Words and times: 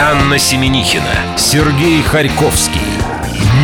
Анна 0.00 0.38
Семенихина, 0.38 1.36
Сергей 1.36 2.02
Харьковский. 2.02 2.80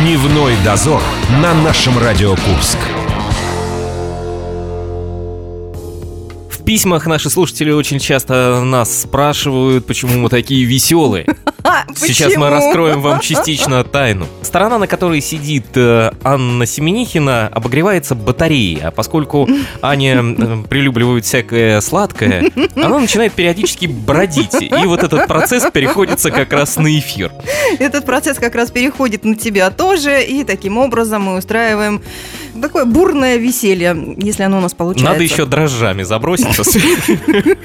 Дневной 0.01 0.53
дозор 0.63 1.01
на 1.41 1.53
нашем 1.53 1.97
Радио 1.97 2.35
Курск. 2.35 2.77
В 6.49 6.63
письмах 6.63 7.05
наши 7.05 7.29
слушатели 7.29 7.71
очень 7.71 7.99
часто 7.99 8.63
нас 8.63 9.01
спрашивают, 9.01 9.85
почему 9.85 10.19
мы 10.19 10.29
такие 10.29 10.63
веселые. 10.63 11.25
Сейчас 11.95 12.35
мы 12.35 12.49
раскроем 12.49 13.01
вам 13.01 13.19
частично 13.21 13.83
тайну. 13.83 14.27
Сторона, 14.41 14.77
на 14.77 14.87
которой 14.87 15.21
сидит 15.21 15.65
э, 15.75 16.11
Анна 16.23 16.65
Семенихина, 16.65 17.47
обогревается 17.47 18.15
батареей, 18.15 18.81
а 18.81 18.91
поскольку 18.91 19.47
Аня 19.81 20.21
э, 20.21 20.63
прелюбливает 20.69 21.25
всякое 21.25 21.81
сладкое, 21.81 22.51
она 22.75 22.99
начинает 22.99 23.33
периодически 23.33 23.85
бродить, 23.85 24.61
и 24.61 24.85
вот 24.85 25.03
этот 25.03 25.27
процесс 25.27 25.69
переходится 25.71 26.31
как 26.31 26.51
раз 26.53 26.77
на 26.77 26.97
эфир. 26.97 27.31
Этот 27.79 28.05
процесс 28.05 28.37
как 28.37 28.55
раз 28.55 28.71
переходит 28.71 29.23
на 29.23 29.35
тебя 29.35 29.69
тоже, 29.69 30.23
и 30.23 30.43
таким 30.43 30.77
образом 30.77 31.23
мы 31.23 31.37
устраиваем 31.37 32.01
такое 32.59 32.85
бурное 32.85 33.37
веселье, 33.37 34.15
если 34.17 34.43
оно 34.43 34.57
у 34.57 34.61
нас 34.61 34.73
получается. 34.73 35.11
Надо 35.11 35.23
еще 35.23 35.45
дрожжами 35.45 36.03
заброситься. 36.03 36.63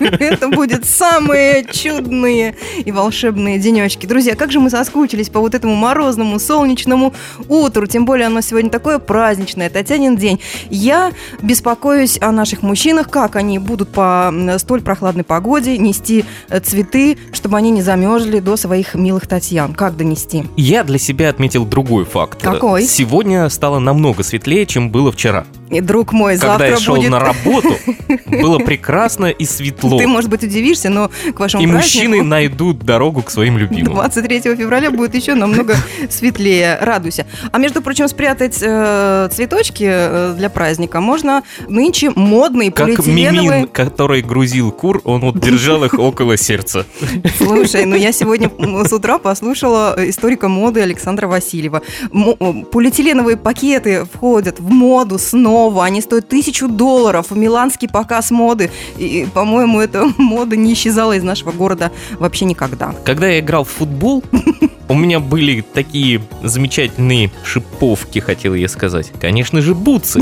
Это 0.01 0.49
будет 0.49 0.85
самые 0.87 1.65
чудные 1.65 2.57
и 2.85 2.93
волшебные 2.93 3.59
денечки. 3.59 3.96
Друзья, 4.03 4.35
как 4.35 4.53
же 4.53 4.61
мы 4.61 4.71
соскучились 4.71 5.29
по 5.29 5.41
вот 5.41 5.55
этому 5.55 5.75
морозному, 5.75 6.39
солнечному 6.39 7.15
утру. 7.49 7.87
Тем 7.87 8.05
более 8.05 8.27
оно 8.27 8.41
сегодня 8.41 8.71
такое 8.71 8.99
праздничное, 8.99 9.71
Татьянин 9.71 10.17
день. 10.17 10.41
Я 10.71 11.13
беспокоюсь 11.43 12.19
о 12.21 12.33
наших 12.33 12.63
мужчинах, 12.63 13.09
как 13.09 13.37
они 13.37 13.59
будут 13.59 13.89
по 13.91 14.33
столь 14.59 14.83
прохладной 14.83 15.25
погоде 15.25 15.79
нести 15.79 16.25
э, 16.49 16.61
цветы, 16.61 17.19
чтобы 17.33 17.57
они 17.57 17.71
не 17.71 17.83
замерзли 17.83 18.41
до 18.41 18.57
своих 18.57 18.95
милых 18.95 19.27
Татьян. 19.27 19.75
Как 19.75 19.97
донести? 19.97 20.45
Я 20.57 20.85
для 20.85 20.99
себя 20.99 21.31
отметил 21.31 21.65
другой 21.65 22.05
факт. 22.05 22.43
Какой? 22.43 22.85
Сегодня 22.85 23.49
стало 23.49 23.79
намного 23.79 24.23
светлее, 24.23 24.67
чем 24.67 24.91
было 24.91 25.13
вчера. 25.13 25.47
И, 25.71 25.81
друг 25.81 26.13
мой, 26.13 26.35
Когда 26.35 26.47
завтра 26.49 26.69
я 26.69 26.77
шел 26.79 26.97
будет... 26.97 27.11
на 27.11 27.19
работу, 27.19 27.77
было 28.27 28.59
прекрасно 28.59 29.27
и 29.27 29.45
светло. 29.45 29.99
Ты, 29.99 30.07
может 30.07 30.31
быть, 30.31 30.45
удивишься, 30.45 30.91
но 30.91 31.11
к 31.35 31.41
вашему 31.41 31.63
И 31.63 31.67
празднику... 31.67 31.77
мужчины 31.77 32.23
найдут 32.23 32.79
дорогу 32.79 33.23
к 33.23 33.31
своим 33.31 33.59
любимым. 33.59 33.86
23 33.89 34.41
февраля 34.57 34.91
будет 34.91 35.15
еще 35.15 35.35
намного 35.35 35.77
светлее. 36.11 36.79
Радуйся. 36.81 37.27
А 37.53 37.59
между 37.59 37.83
прочим, 37.83 38.09
спрятать 38.09 38.59
э, 38.61 39.29
цветочки 39.33 39.87
э, 39.89 40.35
для 40.37 40.51
праздника 40.51 41.01
можно 41.01 41.43
нынче 41.69 42.11
модные 42.15 42.71
Как 42.71 42.87
полиэтиленовые. 42.87 43.51
Мимин, 43.51 43.69
который 43.69 44.23
грузил 44.23 44.71
кур, 44.71 45.01
он 45.05 45.21
вот 45.21 45.41
держал 45.41 45.85
их 45.85 45.95
около 45.99 46.37
сердца. 46.37 46.87
Слушай, 47.39 47.85
ну 47.85 47.97
я 47.97 48.13
сегодня 48.13 48.51
м, 48.59 48.85
с 48.87 48.93
утра 48.93 49.19
послушала 49.19 49.97
историка 49.99 50.49
моды 50.49 50.81
Александра 50.81 51.27
Васильева. 51.27 51.83
Э, 52.13 52.53
полиэтиленовые 52.71 53.37
пакеты 53.37 54.07
входят 54.13 54.61
в 54.61 54.71
моду 54.71 55.19
снова. 55.19 55.85
Они 55.85 56.01
стоят 56.01 56.29
тысячу 56.29 56.69
долларов. 56.69 57.31
Миланский 57.31 57.89
показ 57.89 58.31
моды. 58.31 58.71
И, 58.99 59.27
по-моему, 59.33 59.81
эта 59.81 60.07
мода 60.19 60.57
не 60.57 60.73
исчезала 60.73 61.13
из 61.13 61.23
нашего 61.23 61.53
города 61.53 61.93
вообще 62.19 62.45
никогда. 62.45 62.95
Когда 63.05 63.29
я 63.29 63.41
играл 63.41 63.65
в 63.65 63.69
футбол, 63.77 64.23
у 64.89 64.95
меня 64.95 65.21
были 65.21 65.61
такие 65.61 66.21
замечательные 66.43 67.31
шиповки, 67.45 68.19
хотел 68.19 68.55
я 68.55 68.69
сказать. 68.69 69.13
Конечно 69.21 69.61
же, 69.61 69.75
бутсы. 69.75 70.21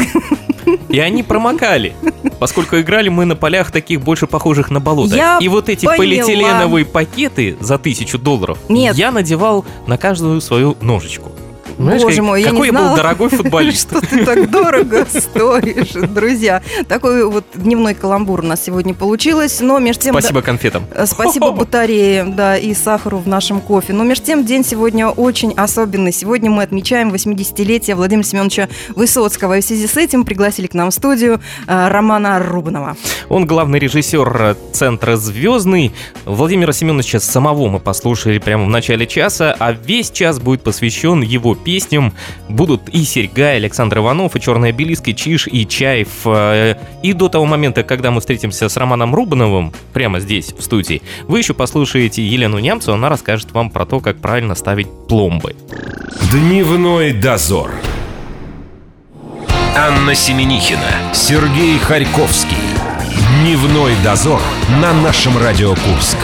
И 0.88 0.98
они 0.98 1.22
промокали, 1.22 1.92
поскольку 2.38 2.78
играли 2.80 3.08
мы 3.08 3.24
на 3.26 3.36
полях 3.36 3.70
таких 3.70 4.00
больше 4.00 4.26
похожих 4.26 4.70
на 4.70 4.80
болото. 4.80 5.14
Я 5.14 5.38
И 5.40 5.48
вот 5.48 5.68
эти 5.68 5.84
поняла. 5.84 5.98
полиэтиленовые 5.98 6.84
пакеты 6.86 7.56
за 7.60 7.78
тысячу 7.78 8.18
долларов 8.18 8.58
Нет. 8.68 8.96
я 8.96 9.10
надевал 9.10 9.64
на 9.86 9.98
каждую 9.98 10.40
свою 10.40 10.76
ножечку. 10.80 11.32
Знаешь, 11.78 12.02
Боже 12.02 12.22
мой, 12.22 12.42
я 12.42 12.50
какой 12.50 12.60
не 12.60 12.66
я 12.66 12.72
был 12.72 12.80
знала, 12.80 12.96
дорогой 12.96 13.28
футболист. 13.30 13.90
Что 13.90 14.00
ты 14.00 14.24
так 14.24 14.50
дорого 14.50 15.06
стоишь, 15.08 15.92
друзья. 16.08 16.62
Такой 16.88 17.28
вот 17.28 17.44
дневной 17.54 17.94
каламбур 17.94 18.40
у 18.40 18.46
нас 18.46 18.62
сегодня 18.64 18.94
получилось. 18.94 19.60
Но 19.60 19.78
между 19.78 20.04
тем... 20.04 20.14
Спасибо 20.14 20.42
конфетам. 20.42 20.84
э, 20.94 21.06
Спасибо 21.06 21.50
батарее, 21.52 22.24
да, 22.24 22.56
и 22.56 22.74
сахару 22.74 23.18
в 23.18 23.26
нашем 23.28 23.60
кофе. 23.60 23.92
Но 23.92 24.04
между 24.04 24.26
тем 24.26 24.44
день 24.44 24.64
сегодня 24.64 25.08
очень 25.08 25.52
особенный. 25.54 26.12
Сегодня 26.12 26.50
мы 26.50 26.62
отмечаем 26.62 27.12
80-летие 27.12 27.94
Владимира 27.94 28.26
Семеновича 28.26 28.68
Высоцкого. 28.94 29.58
И 29.58 29.60
в 29.60 29.64
связи 29.64 29.86
с 29.86 29.96
этим 29.96 30.24
пригласили 30.24 30.66
к 30.66 30.74
нам 30.74 30.90
в 30.90 30.94
студию 30.94 31.40
э, 31.66 31.88
Романа 31.88 32.38
Рубанова. 32.38 32.96
Он 33.28 33.46
главный 33.46 33.78
режиссер 33.78 34.36
э, 34.40 34.54
Центра 34.72 35.16
«Звездный». 35.16 35.92
Владимира 36.24 36.72
Семеновича 36.72 37.20
самого 37.20 37.68
мы 37.68 37.80
послушали 37.80 38.38
прямо 38.38 38.64
в 38.64 38.68
начале 38.68 39.06
часа, 39.06 39.54
а 39.58 39.72
весь 39.72 40.10
час 40.10 40.38
будет 40.38 40.62
посвящен 40.62 41.22
его 41.22 41.54
песням. 41.64 42.12
Будут 42.48 42.88
и 42.90 43.04
Серьга, 43.04 43.54
и 43.54 43.56
Александр 43.56 43.98
Иванов, 43.98 44.36
и 44.36 44.40
Черная 44.40 44.72
Белиска, 44.72 45.10
и 45.10 45.16
Чиж, 45.16 45.48
и 45.50 45.66
Чаев. 45.66 46.08
э, 46.26 46.76
И 47.02 47.12
до 47.12 47.28
того 47.28 47.46
момента, 47.46 47.82
когда 47.82 48.10
мы 48.10 48.20
встретимся 48.20 48.68
с 48.68 48.76
Романом 48.76 49.14
Рубановым, 49.14 49.72
прямо 49.92 50.20
здесь, 50.20 50.52
в 50.52 50.62
студии, 50.62 51.02
вы 51.26 51.38
еще 51.38 51.54
послушаете 51.54 52.24
Елену 52.24 52.58
Нямцу, 52.58 52.92
она 52.92 53.08
расскажет 53.08 53.52
вам 53.52 53.70
про 53.70 53.86
то, 53.86 54.00
как 54.00 54.18
правильно 54.18 54.54
ставить 54.54 54.88
пломбы. 55.08 55.56
Дневной 56.30 57.12
дозор. 57.12 57.70
Анна 59.76 60.14
Семенихина, 60.14 61.12
Сергей 61.12 61.78
Харьковский. 61.78 62.56
Дневной 63.40 63.92
дозор 64.04 64.40
на 64.80 64.92
нашем 64.92 65.36
Радио 65.36 65.70
Курск. 65.70 66.16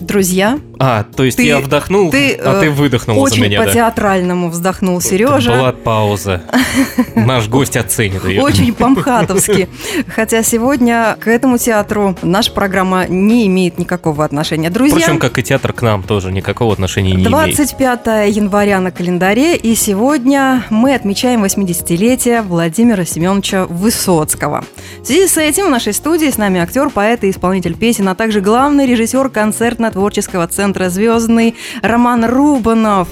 Друзья, 0.00 0.58
А, 0.78 1.04
то 1.04 1.24
есть 1.24 1.38
Ты- 1.38 1.44
я 1.44 1.60
вдохнул, 1.60 2.10
ты, 2.10 2.34
а 2.34 2.58
э, 2.58 2.60
ты 2.60 2.70
выдохнул 2.70 3.16
за 3.16 3.22
очень 3.22 3.44
меня, 3.44 3.60
да? 3.60 3.66
по-театральному 3.66 4.50
вздохнул 4.50 5.00
Сережа. 5.00 5.52
Была 5.52 5.72
пауза. 5.72 6.42
Наш 7.14 7.48
гость 7.48 7.76
оценит 7.76 8.24
ее. 8.24 8.42
Очень 8.42 8.74
по-мхатовски. 8.74 9.68
Хотя 10.08 10.42
сегодня 10.42 11.16
к 11.18 11.28
этому 11.28 11.56
театру 11.56 12.14
наша 12.22 12.52
программа 12.52 13.06
не 13.06 13.46
имеет 13.46 13.78
никакого 13.78 14.24
отношения. 14.24 14.68
Друзья, 14.68 14.98
Впрочем, 14.98 15.18
как 15.18 15.38
и 15.38 15.42
театр 15.42 15.72
к 15.72 15.80
нам 15.80 16.02
тоже 16.02 16.30
никакого 16.30 16.74
отношения 16.74 17.12
не 17.12 17.24
имеет. 17.24 17.30
25 17.30 18.06
января 18.28 18.80
на 18.80 18.90
календаре, 18.90 19.56
и 19.56 19.74
сегодня 19.74 20.64
мы 20.68 20.94
отмечаем 20.94 21.44
80-летие 21.44 22.42
Владимира 22.42 23.04
Семеновича 23.04 23.64
Высоцкого. 23.66 24.64
В 25.00 25.06
связи 25.06 25.26
с 25.26 25.38
этим 25.38 25.66
в 25.66 25.70
нашей 25.70 25.94
студии 25.94 26.30
с 26.30 26.36
нами 26.36 26.60
актер, 26.60 26.90
поэт 26.90 27.24
и 27.24 27.30
исполнитель 27.30 27.76
песен, 27.76 28.08
а 28.08 28.14
также 28.14 28.40
главный 28.42 28.86
режиссер 28.86 29.30
концертно-творческого 29.30 30.46
центра 30.48 30.65
«Звездный» 30.74 31.54
Роман 31.82 32.24
Рубанов. 32.24 33.08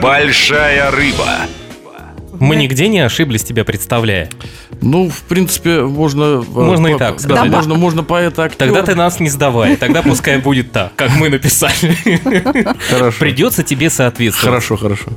Большая 0.00 0.90
рыба. 0.90 1.28
Мы 2.42 2.56
нигде 2.56 2.88
не 2.88 2.98
ошиблись 2.98 3.44
тебя 3.44 3.64
представляя. 3.64 4.28
Ну, 4.80 5.08
в 5.08 5.22
принципе, 5.22 5.82
можно... 5.82 6.42
э, 6.42 6.44
Можно 6.50 6.88
и 6.88 6.98
так 6.98 7.20
сказать, 7.20 7.44
да. 7.44 7.56
можно, 7.56 7.74
можно 7.76 8.02
поэта 8.02 8.42
актер. 8.42 8.66
Тогда 8.66 8.82
ты 8.82 8.96
нас 8.96 9.20
не 9.20 9.28
сдавай, 9.28 9.76
тогда 9.76 10.02
пускай 10.02 10.38
будет 10.38 10.72
так, 10.72 10.92
как 10.96 11.14
мы 11.16 11.28
написали. 11.28 11.94
Хорошо. 12.90 13.16
Придется 13.20 13.62
тебе 13.62 13.90
соответствовать. 13.90 14.46
Хорошо, 14.50 14.76
хорошо. 14.76 15.10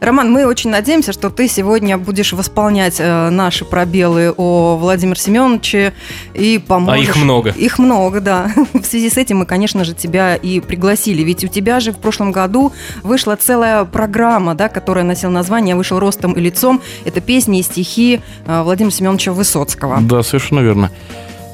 Роман, 0.00 0.32
мы 0.32 0.46
очень 0.46 0.70
надеемся, 0.70 1.12
что 1.12 1.28
ты 1.28 1.46
сегодня 1.46 1.98
будешь 1.98 2.32
восполнять 2.32 2.96
э, 3.00 3.28
наши 3.28 3.66
пробелы 3.66 4.32
о 4.34 4.76
Владимире 4.78 5.20
Семеновиче 5.20 5.92
и 6.32 6.58
поможешь. 6.66 7.08
А 7.08 7.10
их 7.10 7.16
много. 7.16 7.50
Их 7.50 7.78
много, 7.78 8.20
да. 8.20 8.50
В 8.72 8.84
связи 8.84 9.10
с 9.10 9.18
этим 9.18 9.38
мы, 9.38 9.46
конечно 9.46 9.84
же, 9.84 9.92
тебя 9.92 10.36
и 10.36 10.60
пригласили. 10.60 11.22
Ведь 11.22 11.44
у 11.44 11.48
тебя 11.48 11.80
же 11.80 11.92
в 11.92 11.98
прошлом 11.98 12.32
году 12.32 12.72
вышла 13.02 13.36
целая 13.36 13.84
программа, 13.84 14.54
да, 14.54 14.70
которая 14.70 15.04
носила 15.04 15.30
название 15.30 15.76
«Вышел 15.76 15.98
ростом 15.98 16.32
и 16.32 16.40
лицом». 16.40 16.61
Это 17.04 17.20
песни 17.20 17.60
и 17.60 17.62
стихи 17.62 18.20
э, 18.46 18.62
Владимира 18.62 18.92
Семеновича 18.92 19.32
Высоцкого. 19.32 19.98
Да, 20.00 20.22
совершенно 20.22 20.60
верно. 20.60 20.90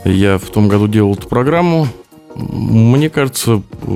Я 0.04 0.38
в 0.38 0.46
том 0.46 0.68
году 0.68 0.88
делал 0.88 1.14
эту 1.14 1.28
программу. 1.28 1.88
Мне 2.34 3.10
кажется, 3.10 3.62
э, 3.82 3.90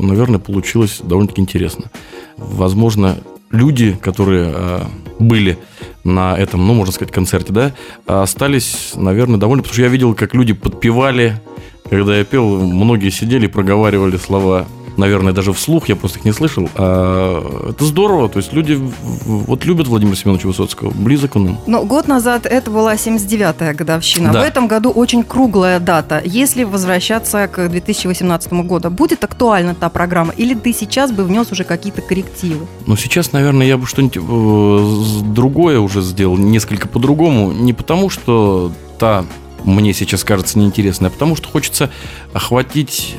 наверное, 0.00 0.38
получилось 0.38 1.00
довольно-таки 1.02 1.40
интересно. 1.40 1.90
Возможно, 2.36 3.18
люди, 3.50 3.96
которые 4.00 4.52
э, 4.54 4.80
были 5.18 5.58
на 6.04 6.36
этом, 6.36 6.66
ну, 6.66 6.74
можно 6.74 6.92
сказать, 6.92 7.12
концерте, 7.12 7.52
да, 7.52 7.72
остались, 8.06 8.92
наверное, 8.94 9.38
довольны, 9.38 9.62
потому 9.62 9.74
что 9.74 9.82
я 9.82 9.88
видел, 9.88 10.14
как 10.14 10.34
люди 10.34 10.52
подпевали, 10.52 11.40
когда 11.88 12.16
я 12.16 12.24
пел, 12.24 12.60
многие 12.60 13.10
сидели 13.10 13.46
и 13.46 13.48
проговаривали 13.48 14.16
слова, 14.16 14.66
наверное, 14.98 15.32
даже 15.32 15.52
вслух, 15.52 15.88
я 15.88 15.96
просто 15.96 16.18
их 16.18 16.24
не 16.24 16.32
слышал. 16.32 16.68
А 16.74 17.70
это 17.70 17.84
здорово, 17.84 18.28
то 18.28 18.38
есть 18.38 18.52
люди 18.52 18.80
вот 19.26 19.64
любят 19.64 19.86
Владимира 19.86 20.16
Семеновича 20.16 20.48
Высоцкого, 20.48 20.90
близок 20.90 21.36
он 21.36 21.48
им. 21.48 21.58
Но 21.66 21.84
год 21.84 22.08
назад 22.08 22.46
это 22.46 22.70
была 22.70 22.94
79-я 22.94 23.74
годовщина. 23.74 24.32
Да. 24.32 24.40
В 24.40 24.44
этом 24.44 24.68
году 24.68 24.90
очень 24.90 25.22
круглая 25.22 25.80
дата. 25.80 26.22
Если 26.24 26.64
возвращаться 26.64 27.48
к 27.48 27.68
2018 27.68 28.52
году, 28.52 28.90
будет 28.90 29.24
актуальна 29.24 29.74
та 29.74 29.88
программа? 29.88 30.32
Или 30.36 30.54
ты 30.54 30.72
сейчас 30.72 31.12
бы 31.12 31.24
внес 31.24 31.52
уже 31.52 31.64
какие-то 31.64 32.02
коррективы? 32.02 32.66
Но 32.86 32.96
сейчас, 32.96 33.32
наверное, 33.32 33.66
я 33.66 33.76
бы 33.76 33.86
что-нибудь 33.86 34.16
э, 34.16 35.32
другое 35.32 35.80
уже 35.80 36.02
сделал, 36.02 36.36
несколько 36.36 36.88
по-другому. 36.88 37.52
Не 37.52 37.72
потому, 37.72 38.10
что 38.10 38.72
та 38.98 39.24
мне 39.64 39.92
сейчас 39.92 40.24
кажется 40.24 40.58
неинтересной, 40.58 41.08
а 41.08 41.12
потому 41.12 41.36
что 41.36 41.48
хочется 41.48 41.90
охватить 42.32 43.16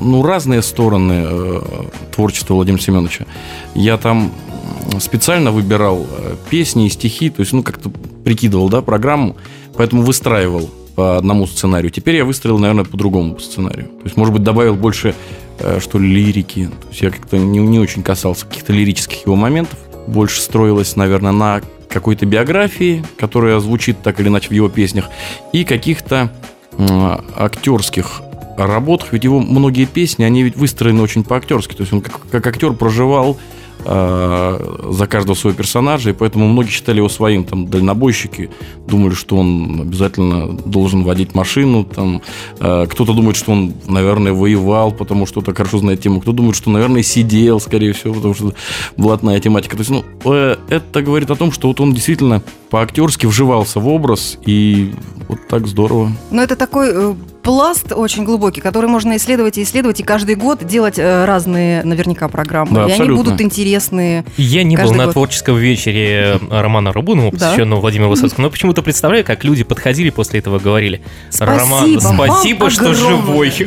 ну, 0.00 0.22
разные 0.22 0.62
стороны 0.62 1.24
э, 1.26 1.60
творчества 2.14 2.54
Владимира 2.54 2.82
Семеновича. 2.82 3.26
Я 3.74 3.96
там 3.96 4.32
специально 4.98 5.50
выбирал 5.50 6.06
э, 6.08 6.36
песни 6.48 6.86
и 6.86 6.90
стихи, 6.90 7.30
то 7.30 7.40
есть, 7.40 7.52
ну, 7.52 7.62
как-то 7.62 7.90
прикидывал, 8.24 8.68
да, 8.68 8.82
программу, 8.82 9.36
поэтому 9.76 10.02
выстраивал 10.02 10.70
по 10.94 11.16
одному 11.16 11.46
сценарию. 11.46 11.90
Теперь 11.90 12.16
я 12.16 12.24
выстроил, 12.24 12.58
наверное, 12.58 12.84
по 12.84 12.96
другому 12.96 13.38
сценарию. 13.38 13.86
То 13.86 14.04
есть, 14.04 14.16
может 14.16 14.34
быть, 14.34 14.42
добавил 14.42 14.74
больше, 14.74 15.14
э, 15.58 15.78
что 15.80 15.98
ли, 15.98 16.08
лирики. 16.08 16.66
То 16.66 16.88
есть, 16.88 17.02
я 17.02 17.10
как-то 17.10 17.38
не, 17.38 17.58
не 17.58 17.78
очень 17.78 18.02
касался 18.02 18.46
каких-то 18.46 18.72
лирических 18.72 19.26
его 19.26 19.36
моментов. 19.36 19.78
Больше 20.06 20.40
строилось, 20.40 20.96
наверное, 20.96 21.32
на 21.32 21.60
какой-то 21.88 22.26
биографии, 22.26 23.04
которая 23.16 23.58
звучит 23.60 24.02
так 24.02 24.20
или 24.20 24.28
иначе 24.28 24.48
в 24.48 24.52
его 24.52 24.68
песнях, 24.68 25.06
и 25.52 25.64
каких-то 25.64 26.32
актерских 27.36 28.22
работах, 28.66 29.12
ведь 29.12 29.24
его 29.24 29.40
многие 29.40 29.84
песни, 29.84 30.24
они 30.24 30.42
ведь 30.42 30.56
выстроены 30.56 31.02
очень 31.02 31.24
по-актерски. 31.24 31.74
То 31.74 31.82
есть 31.82 31.92
он 31.92 32.00
как, 32.00 32.20
как 32.30 32.46
актер 32.46 32.72
проживал 32.72 33.38
э, 33.84 34.76
за 34.90 35.06
каждого 35.06 35.34
своего 35.34 35.56
персонажа, 35.56 36.10
и 36.10 36.12
поэтому 36.12 36.48
многие 36.48 36.70
считали 36.70 36.98
его 36.98 37.08
своим, 37.08 37.44
там, 37.44 37.68
дальнобойщики 37.68 38.50
думали, 38.86 39.14
что 39.14 39.36
он 39.36 39.80
обязательно 39.82 40.52
должен 40.52 41.02
водить 41.02 41.34
машину, 41.34 41.84
там, 41.84 42.22
э, 42.58 42.86
кто-то 42.88 43.12
думает, 43.12 43.36
что 43.36 43.52
он, 43.52 43.74
наверное, 43.86 44.32
воевал, 44.32 44.92
потому 44.92 45.26
что 45.26 45.40
это 45.40 45.54
хорошо 45.54 45.78
знает 45.78 46.00
тему, 46.00 46.20
кто 46.20 46.32
думает, 46.32 46.56
что, 46.56 46.70
наверное, 46.70 47.02
сидел, 47.02 47.60
скорее 47.60 47.92
всего, 47.92 48.14
потому 48.14 48.34
что 48.34 48.54
блатная 48.96 49.40
тематика. 49.40 49.76
То 49.76 49.80
есть, 49.80 49.90
ну, 49.90 50.04
э, 50.24 50.56
это 50.68 51.02
говорит 51.02 51.30
о 51.30 51.36
том, 51.36 51.52
что 51.52 51.68
вот 51.68 51.80
он 51.80 51.94
действительно 51.94 52.42
по-актерски 52.70 53.26
вживался 53.26 53.80
в 53.80 53.88
образ, 53.88 54.38
и 54.46 54.94
вот 55.28 55.46
так 55.48 55.66
здорово. 55.66 56.12
Но 56.30 56.42
это 56.42 56.56
такой 56.56 56.90
э, 56.92 57.14
пласт 57.42 57.92
очень 57.92 58.24
глубокий, 58.24 58.60
который 58.60 58.88
можно 58.88 59.16
исследовать 59.16 59.58
и 59.58 59.62
исследовать, 59.64 60.00
и 60.00 60.02
каждый 60.02 60.36
год 60.36 60.64
делать 60.64 60.98
э, 60.98 61.24
разные, 61.24 61.82
наверняка, 61.82 62.28
программы. 62.28 62.72
Да, 62.72 62.80
и 62.82 62.92
абсолютно. 62.92 63.04
они 63.04 63.22
будут 63.22 63.40
интересные. 63.40 64.24
Я 64.36 64.62
не 64.62 64.76
был 64.76 64.92
на 64.92 65.06
год. 65.06 65.14
творческом 65.14 65.56
вечере 65.56 66.38
Романа 66.48 66.92
Рабунова, 66.92 67.30
посвященного 67.30 67.80
да? 67.80 67.82
Владимиру 67.82 68.10
Высоцкому, 68.10 68.46
но 68.46 68.50
почему-то 68.50 68.82
представляю, 68.82 69.24
как 69.24 69.44
люди 69.44 69.64
подходили 69.64 70.10
после 70.10 70.38
этого 70.38 70.58
говорили. 70.58 71.02
Спасибо, 71.30 71.58
Роман, 71.60 72.00
спасибо, 72.00 72.70
что 72.70 72.94
живой. 72.94 73.52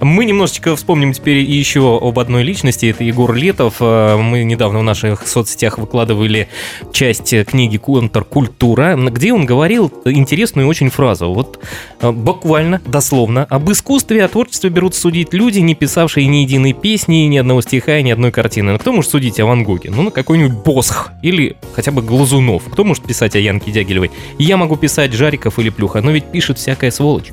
Мы 0.00 0.24
немножечко 0.24 0.76
вспомним 0.76 1.12
теперь 1.12 1.38
еще 1.38 1.98
об 2.00 2.18
одной 2.18 2.42
личности, 2.42 2.86
это 2.86 3.04
Егор 3.04 3.34
Летов. 3.34 3.76
Э, 3.80 4.16
мы 4.16 4.44
недавно 4.44 4.80
в 4.80 4.82
наших 4.82 5.26
соцсетях 5.26 5.78
выкладывали 5.78 6.48
часть 6.92 7.34
книги 7.46 7.76
«Контркультура», 7.76 8.96
где 8.96 9.32
он 9.32 9.46
говорил 9.46 9.92
интересную 10.04 10.68
очень 10.68 10.90
фразу. 10.90 11.32
Вот 11.32 11.60
э, 12.00 12.10
буквально, 12.10 12.80
дословно, 12.86 13.44
об 13.44 13.70
искусстве, 13.70 14.24
о 14.24 14.28
творчестве 14.28 14.70
берут 14.70 14.94
судить 14.94 15.32
люди, 15.32 15.58
не 15.60 15.74
писавшие 15.74 16.26
ни 16.26 16.38
единой 16.38 16.72
песни, 16.72 17.26
ни 17.26 17.36
одного 17.36 17.60
стиха, 17.62 18.00
ни 18.02 18.10
одной 18.10 18.30
картины. 18.30 18.72
Ну, 18.72 18.78
кто 18.78 18.92
может 18.92 19.10
судить 19.10 19.40
о 19.40 19.46
Ван 19.46 19.64
Гоге? 19.64 19.90
Ну, 19.90 20.02
на 20.02 20.10
какой-нибудь 20.10 20.58
Босх 20.64 21.10
или 21.22 21.56
хотя 21.74 21.92
бы 21.92 22.02
Глазунов. 22.02 22.64
Кто 22.64 22.84
может 22.84 23.04
писать 23.04 23.36
о 23.36 23.38
Янке 23.38 23.70
Дягилевой? 23.70 24.10
Я 24.38 24.56
могу 24.56 24.76
писать 24.76 25.12
Жариков 25.12 25.58
или 25.58 25.70
Плюха, 25.70 26.00
но 26.00 26.10
ведь 26.10 26.24
пишет 26.24 26.58
всякая 26.58 26.90
сволочь. 26.90 27.32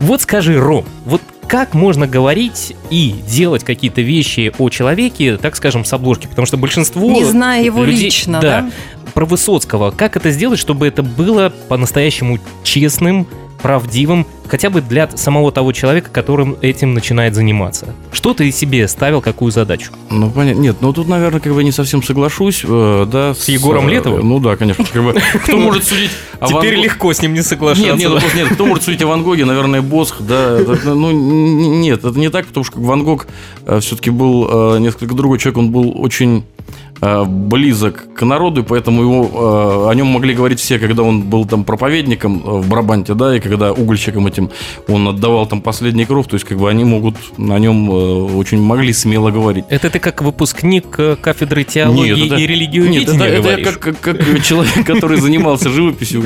Вот 0.00 0.22
скажи, 0.22 0.58
Ром, 0.58 0.84
вот 1.04 1.22
как 1.48 1.72
можно 1.72 2.06
говорить 2.06 2.76
и 2.90 3.14
делать 3.26 3.64
какие-то 3.64 4.02
вещи 4.02 4.52
о 4.58 4.68
человеке, 4.68 5.38
так 5.38 5.56
скажем, 5.56 5.84
с 5.84 5.92
обложки? 5.92 6.26
Потому 6.26 6.46
что 6.46 6.58
большинство... 6.58 7.10
Не 7.10 7.24
зная 7.24 7.64
его 7.64 7.84
людей, 7.84 8.04
лично, 8.04 8.40
да? 8.40 8.60
да? 8.60 8.70
Про 9.14 9.24
Высоцкого. 9.24 9.90
Как 9.90 10.16
это 10.16 10.30
сделать, 10.30 10.58
чтобы 10.58 10.86
это 10.86 11.02
было 11.02 11.52
по-настоящему 11.68 12.38
честным, 12.62 13.26
правдивым, 13.62 14.26
хотя 14.46 14.70
бы 14.70 14.80
для 14.80 15.08
самого 15.10 15.52
того 15.52 15.72
человека, 15.72 16.10
которым 16.10 16.56
этим 16.60 16.94
начинает 16.94 17.34
заниматься. 17.34 17.94
Что 18.12 18.34
ты 18.34 18.50
себе 18.50 18.88
ставил, 18.88 19.20
какую 19.20 19.52
задачу? 19.52 19.92
Ну, 20.10 20.30
понятно. 20.30 20.60
Нет, 20.60 20.76
ну 20.80 20.92
тут, 20.92 21.08
наверное, 21.08 21.40
как 21.40 21.52
бы 21.52 21.62
не 21.64 21.72
совсем 21.72 22.02
соглашусь, 22.02 22.62
э, 22.64 23.06
да. 23.10 23.34
С, 23.34 23.44
с 23.44 23.48
Егором 23.48 23.88
Летовым? 23.88 24.28
Ну 24.28 24.40
да, 24.40 24.56
конечно. 24.56 24.84
Как 24.84 25.02
бы, 25.02 25.14
кто 25.44 25.58
может 25.58 25.84
судить 25.84 26.10
о 26.40 26.46
Теперь 26.46 26.76
Ван... 26.76 26.84
легко 26.84 27.12
с 27.12 27.20
ним 27.20 27.34
не 27.34 27.42
соглашаться. 27.42 27.92
Нет, 27.92 27.98
нет, 27.98 28.12
да. 28.12 28.38
нет, 28.38 28.48
кто 28.54 28.66
может 28.66 28.84
судить 28.84 29.02
о 29.02 29.06
Ван 29.06 29.22
Гоге? 29.22 29.44
Наверное, 29.44 29.82
Босх, 29.82 30.20
да. 30.20 30.58
Это, 30.58 30.94
ну, 30.94 31.10
нет, 31.10 32.04
это 32.04 32.18
не 32.18 32.30
так, 32.30 32.46
потому 32.46 32.64
что 32.64 32.80
Ван 32.80 33.04
Гог 33.04 33.26
э, 33.66 33.80
все-таки 33.80 34.10
был 34.10 34.76
э, 34.76 34.78
несколько 34.78 35.14
другой 35.14 35.38
человек, 35.38 35.58
он 35.58 35.70
был 35.70 36.00
очень 36.00 36.44
Э, 36.68 36.87
близок 37.00 38.12
к 38.14 38.22
народу, 38.24 38.62
и 38.62 38.64
поэтому 38.64 39.02
его, 39.02 39.86
э, 39.86 39.90
о 39.90 39.94
нем 39.94 40.08
могли 40.08 40.34
говорить 40.34 40.58
все, 40.58 40.78
когда 40.78 41.02
он 41.02 41.22
был 41.22 41.44
там 41.44 41.64
проповедником 41.64 42.42
э, 42.44 42.50
в 42.60 42.68
Брабанте, 42.68 43.14
да, 43.14 43.36
и 43.36 43.40
когда 43.40 43.72
угольщиком 43.72 44.26
этим 44.26 44.50
он 44.88 45.06
отдавал 45.06 45.46
там 45.46 45.60
последний 45.60 46.06
кровь, 46.06 46.26
то 46.26 46.34
есть 46.34 46.44
как 46.44 46.58
бы 46.58 46.68
они 46.68 46.84
могут 46.84 47.14
на 47.38 47.58
нем 47.58 47.88
очень 48.36 48.60
могли 48.60 48.92
смело 48.92 49.30
говорить. 49.30 49.64
Это 49.68 49.90
ты 49.90 50.00
как 50.00 50.22
выпускник 50.22 50.88
кафедры 51.20 51.62
теологии 51.62 52.14
нет, 52.14 52.32
это, 52.32 52.40
и 52.40 52.46
религиоведения 52.46 53.00
Нет, 53.00 53.08
это, 53.08 53.24
это 53.24 53.48
я 53.58 53.64
как, 53.64 53.78
как, 53.78 54.00
как 54.00 54.42
человек, 54.42 54.84
который 54.84 55.20
занимался 55.20 55.70
живописью. 55.70 56.22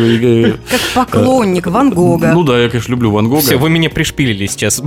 Как 0.71 0.81
поклонник 0.95 1.67
Ван 1.67 1.91
Гога. 1.91 2.33
Ну 2.33 2.45
да, 2.45 2.59
я, 2.63 2.71
конечно, 2.71 2.93
люблю 2.93 3.11
Ван 3.11 3.29
Гога. 3.29 3.43
Все, 3.43 3.57
вы 3.57 3.69
меня 3.69 3.91
пришпилили 3.91 4.47
сейчас. 4.47 4.83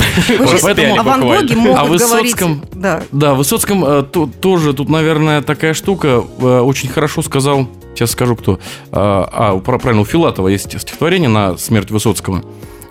Поэтому 0.64 1.00
о 1.00 1.04
Ван 1.04 1.22
Гоге 1.22 1.56
могут 1.56 2.00
говорить... 2.00 2.02
О 2.02 2.18
Высоцком, 2.18 2.62
да. 2.74 3.04
Да, 3.12 3.36
Высоцком 3.36 4.06
тоже 4.42 4.74
тут, 4.74 4.90
наверное, 4.90 5.42
такая 5.44 5.75
штука, 5.76 6.24
э, 6.40 6.60
очень 6.60 6.90
хорошо 6.90 7.22
сказал, 7.22 7.68
сейчас 7.94 8.12
скажу 8.12 8.36
кто, 8.36 8.60
а, 8.92 9.56
а 9.56 9.60
правильно, 9.60 10.02
у 10.02 10.06
Филатова 10.06 10.48
есть 10.48 10.80
стихотворение 10.80 11.30
на 11.30 11.58
смерть 11.58 11.92
Высоцкого. 11.92 12.44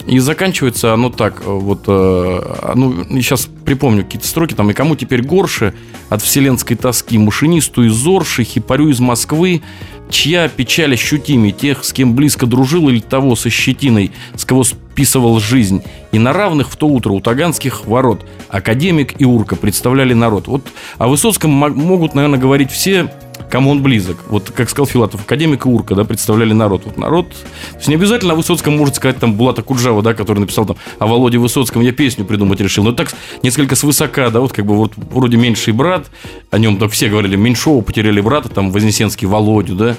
И 0.07 0.19
заканчивается 0.19 0.93
оно 0.93 1.09
так, 1.09 1.41
э, 1.41 1.51
вот, 1.51 1.85
э, 1.87 2.73
ну, 2.75 3.05
сейчас 3.23 3.49
припомню 3.65 4.05
какие-то 4.05 4.27
строки, 4.29 4.53
там, 4.53 4.71
«И 4.71 4.75
кому 4.75 4.97
теперь 4.97 5.23
горше 5.23 5.73
от 6.11 6.21
вселенской 6.21 6.77
тоски, 6.77 7.17
машинисту 7.17 7.85
из 7.85 7.93
Зорши, 7.93 8.45
хипарю 8.45 8.91
из 8.91 9.01
Москвы, 9.01 9.63
чья 10.15 10.49
печаль 10.49 10.95
ощутимее, 10.95 11.53
тех, 11.53 11.85
с 11.85 11.93
кем 11.93 12.15
близко 12.15 12.47
дружил, 12.47 12.89
или 12.89 13.01
того 13.01 13.35
со 13.35 13.51
щетиной, 13.51 14.13
с 14.37 14.45
кого 14.45 14.63
списывал 14.63 15.41
жизнь, 15.41 15.83
и 16.13 16.21
на 16.21 16.33
равных 16.33 16.71
в 16.71 16.77
то 16.77 16.87
утро 16.87 17.13
у 17.13 17.21
Таганских 17.21 17.85
ворот 17.87 18.25
академик 18.49 19.21
и 19.21 19.25
урка 19.25 19.57
представляли 19.57 20.15
народ». 20.15 20.47
Вот 20.47 20.69
о 20.99 21.09
Высоцком 21.09 21.51
могут, 21.51 22.15
наверное, 22.15 22.39
говорить 22.39 22.71
все, 22.71 23.13
кому 23.51 23.71
он 23.71 23.83
близок. 23.83 24.17
Вот, 24.29 24.51
как 24.51 24.69
сказал 24.69 24.87
Филатов, 24.87 25.23
академик 25.23 25.67
и 25.67 25.69
Урка, 25.69 25.95
да, 25.95 26.05
представляли 26.05 26.53
народ. 26.53 26.83
Вот 26.85 26.97
народ... 26.97 27.31
То 27.31 27.77
есть 27.77 27.89
не 27.89 27.95
обязательно 27.95 28.33
о 28.33 28.37
Высоцком 28.37 28.77
может 28.77 28.97
сказать 28.97 29.19
там 29.19 29.35
Булата 29.35 29.63
Куджава, 29.63 30.03
да, 30.03 30.15
который 30.15 30.41
написал 30.41 30.67
там 30.67 30.77
о 30.99 31.07
Володе 31.07 31.39
Высоцком, 31.39 31.83
я 31.83 31.93
песню 31.93 32.25
придумать 32.25 32.61
решил. 32.61 32.85
Но 32.85 32.93
так 32.93 33.13
несколько 33.43 33.77
свысока, 33.77 34.31
да, 34.31 34.41
вот 34.41 34.53
как 34.53 34.67
бы 34.67 34.75
вот 34.75 34.93
вроде 34.97 35.37
меньший 35.37 35.73
брат, 35.73 36.11
о 36.51 36.59
нем 36.59 36.79
там 36.79 36.89
все 36.89 37.09
говорили, 37.09 37.37
Меньшова 37.37 37.83
потеряли 37.83 38.21
брата, 38.21 38.49
там 38.49 38.71
Вознесенский 38.71 39.27
Володю, 39.27 39.75
да. 39.75 39.97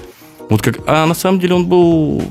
Вот 0.49 0.61
как, 0.61 0.79
а 0.85 1.05
на 1.05 1.15
самом 1.15 1.39
деле 1.39 1.55
он 1.55 1.65
был 1.65 2.23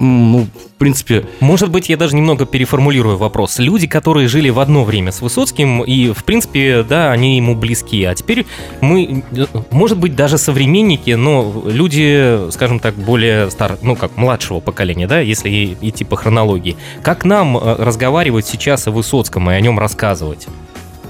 ну, 0.00 0.46
в 0.46 0.78
принципе... 0.78 1.26
Может 1.40 1.70
быть, 1.70 1.90
я 1.90 1.98
даже 1.98 2.16
немного 2.16 2.46
переформулирую 2.46 3.18
вопрос. 3.18 3.58
Люди, 3.58 3.86
которые 3.86 4.28
жили 4.28 4.48
в 4.48 4.58
одно 4.58 4.82
время 4.82 5.12
с 5.12 5.20
Высоцким, 5.20 5.82
и, 5.82 6.12
в 6.12 6.24
принципе, 6.24 6.82
да, 6.82 7.12
они 7.12 7.36
ему 7.36 7.54
близки. 7.54 8.02
А 8.04 8.14
теперь 8.14 8.46
мы, 8.80 9.22
может 9.70 9.98
быть, 9.98 10.16
даже 10.16 10.38
современники, 10.38 11.10
но 11.10 11.64
люди, 11.66 12.50
скажем 12.50 12.80
так, 12.80 12.94
более 12.94 13.50
стар, 13.50 13.78
ну, 13.82 13.94
как 13.94 14.16
младшего 14.16 14.60
поколения, 14.60 15.06
да, 15.06 15.20
если 15.20 15.76
идти 15.82 16.04
по 16.04 16.16
хронологии. 16.16 16.76
Как 17.02 17.26
нам 17.26 17.58
э, 17.58 17.76
разговаривать 17.76 18.46
сейчас 18.46 18.86
о 18.88 18.92
Высоцком 18.92 19.50
и 19.50 19.54
о 19.54 19.60
нем 19.60 19.78
рассказывать? 19.78 20.46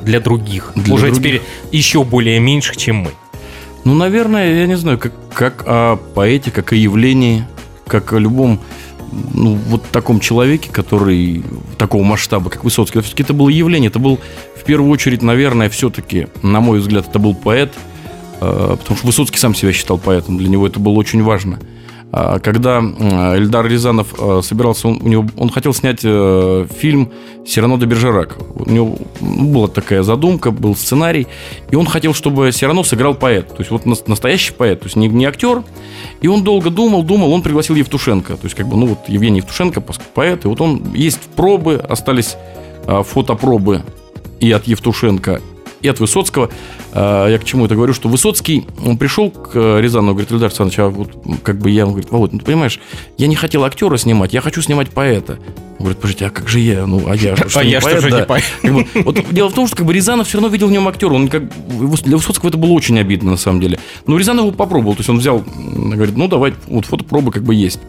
Для 0.02 0.18
других. 0.18 0.72
Для 0.74 0.94
Уже 0.94 1.12
других. 1.12 1.18
теперь 1.18 1.42
еще 1.70 2.02
более 2.02 2.40
меньших, 2.40 2.76
чем 2.76 2.96
мы. 2.96 3.10
Ну, 3.84 3.94
наверное, 3.94 4.52
я 4.52 4.66
не 4.66 4.76
знаю, 4.76 4.98
как, 4.98 5.12
как 5.32 5.62
о 5.64 5.96
поэте, 5.96 6.50
как 6.50 6.72
о 6.72 6.74
явлении, 6.74 7.44
как 7.90 8.12
о 8.12 8.18
любом 8.18 8.60
ну, 9.34 9.54
вот 9.54 9.82
таком 9.90 10.20
человеке, 10.20 10.70
который 10.70 11.42
такого 11.76 12.04
масштаба, 12.04 12.48
как 12.48 12.64
Высоцкий, 12.64 13.00
все-таки 13.00 13.24
это 13.24 13.34
было 13.34 13.48
явление, 13.48 13.88
это 13.88 13.98
был 13.98 14.20
в 14.56 14.64
первую 14.64 14.90
очередь, 14.90 15.22
наверное, 15.22 15.68
все-таки, 15.68 16.28
на 16.42 16.60
мой 16.60 16.78
взгляд, 16.78 17.08
это 17.08 17.18
был 17.18 17.34
поэт, 17.34 17.72
э, 18.40 18.76
потому 18.78 18.96
что 18.96 19.06
Высоцкий 19.06 19.38
сам 19.38 19.54
себя 19.54 19.72
считал 19.72 19.98
поэтом, 19.98 20.38
для 20.38 20.48
него 20.48 20.66
это 20.66 20.78
было 20.78 20.94
очень 20.94 21.22
важно– 21.22 21.58
когда 22.12 22.80
Эльдар 22.80 23.66
Рязанов 23.66 24.14
а, 24.18 24.40
собирался, 24.42 24.88
он, 24.88 25.00
у 25.00 25.08
него, 25.08 25.26
он 25.36 25.50
хотел 25.50 25.72
снять 25.72 26.00
э, 26.02 26.66
фильм 26.76 27.12
«Сирано 27.46 27.78
де 27.78 27.86
Бержерак». 27.86 28.36
У 28.54 28.68
него 28.68 28.98
была 29.20 29.68
такая 29.68 30.02
задумка, 30.02 30.50
был 30.50 30.74
сценарий, 30.74 31.28
и 31.70 31.76
он 31.76 31.86
хотел, 31.86 32.12
чтобы 32.12 32.50
Сирано 32.50 32.82
сыграл 32.82 33.14
поэт, 33.14 33.48
то 33.48 33.56
есть 33.58 33.70
вот 33.70 33.86
настоящий 33.86 34.52
поэт, 34.52 34.80
то 34.80 34.86
есть 34.86 34.96
не, 34.96 35.08
не 35.08 35.24
актер. 35.24 35.62
И 36.20 36.26
он 36.26 36.42
долго 36.42 36.70
думал, 36.70 37.04
думал, 37.04 37.32
он 37.32 37.42
пригласил 37.42 37.76
Евтушенко, 37.76 38.34
то 38.34 38.44
есть 38.44 38.56
как 38.56 38.66
бы, 38.66 38.76
ну 38.76 38.86
вот 38.86 39.08
Евгений 39.08 39.38
Евтушенко, 39.38 39.80
поэт, 40.14 40.44
и 40.44 40.48
вот 40.48 40.60
он, 40.60 40.92
есть 40.94 41.20
пробы, 41.36 41.76
остались 41.76 42.36
а, 42.86 43.02
фотопробы 43.04 43.84
и 44.40 44.50
от 44.50 44.66
Евтушенко, 44.66 45.40
и 45.82 45.88
от 45.88 46.00
Высоцкого. 46.00 46.50
А, 46.92 47.28
я 47.28 47.38
к 47.38 47.44
чему 47.44 47.66
это 47.66 47.74
говорю, 47.74 47.92
что 47.94 48.08
Высоцкий, 48.08 48.66
он 48.84 48.98
пришел 48.98 49.30
к 49.30 49.54
Рязанову, 49.54 50.12
говорит, 50.14 50.30
Ильдар 50.30 50.48
Александрович, 50.48 50.78
а 50.80 50.88
вот 50.88 51.10
как 51.42 51.58
бы 51.58 51.70
я, 51.70 51.84
он 51.84 51.92
говорит, 51.92 52.10
Володь, 52.10 52.32
ну 52.32 52.38
ты 52.38 52.44
понимаешь, 52.44 52.80
я 53.18 53.26
не 53.26 53.36
хотел 53.36 53.64
актера 53.64 53.96
снимать, 53.96 54.32
я 54.32 54.40
хочу 54.40 54.62
снимать 54.62 54.90
поэта. 54.90 55.38
Он 55.78 55.84
говорит, 55.84 55.98
подождите, 55.98 56.26
а 56.26 56.30
как 56.30 56.46
же 56.46 56.60
я? 56.60 56.84
Ну, 56.86 57.04
а 57.08 57.16
я 57.16 57.34
что, 57.36 57.48
А 57.60 57.64
не 57.64 57.70
я 57.70 57.80
поэт? 57.80 58.00
что 58.00 58.10
Да. 58.10 58.20
не 58.20 58.26
поэт? 58.26 58.44
Как 58.60 58.74
бы, 58.74 58.86
вот 59.02 59.24
дело 59.30 59.48
в 59.48 59.54
том, 59.54 59.66
что 59.66 59.76
как 59.76 59.86
бы 59.86 59.94
Рязанов 59.94 60.28
все 60.28 60.36
равно 60.36 60.48
видел 60.48 60.66
в 60.66 60.72
нем 60.72 60.86
актера. 60.86 61.14
Он 61.14 61.28
как, 61.28 61.44
для 62.04 62.16
Высоцкого 62.18 62.50
это 62.50 62.58
было 62.58 62.72
очень 62.72 62.98
обидно, 62.98 63.30
на 63.30 63.36
самом 63.38 63.62
деле. 63.62 63.78
Но 64.06 64.18
Рязанов 64.18 64.44
его 64.44 64.54
попробовал. 64.54 64.92
То 64.94 65.00
есть 65.00 65.08
он 65.08 65.18
взял, 65.18 65.42
говорит, 65.42 66.18
ну 66.18 66.28
давай, 66.28 66.52
вот 66.66 66.84
фотопробы 66.84 67.32
как 67.32 67.44
бы 67.44 67.54
есть. 67.54 67.80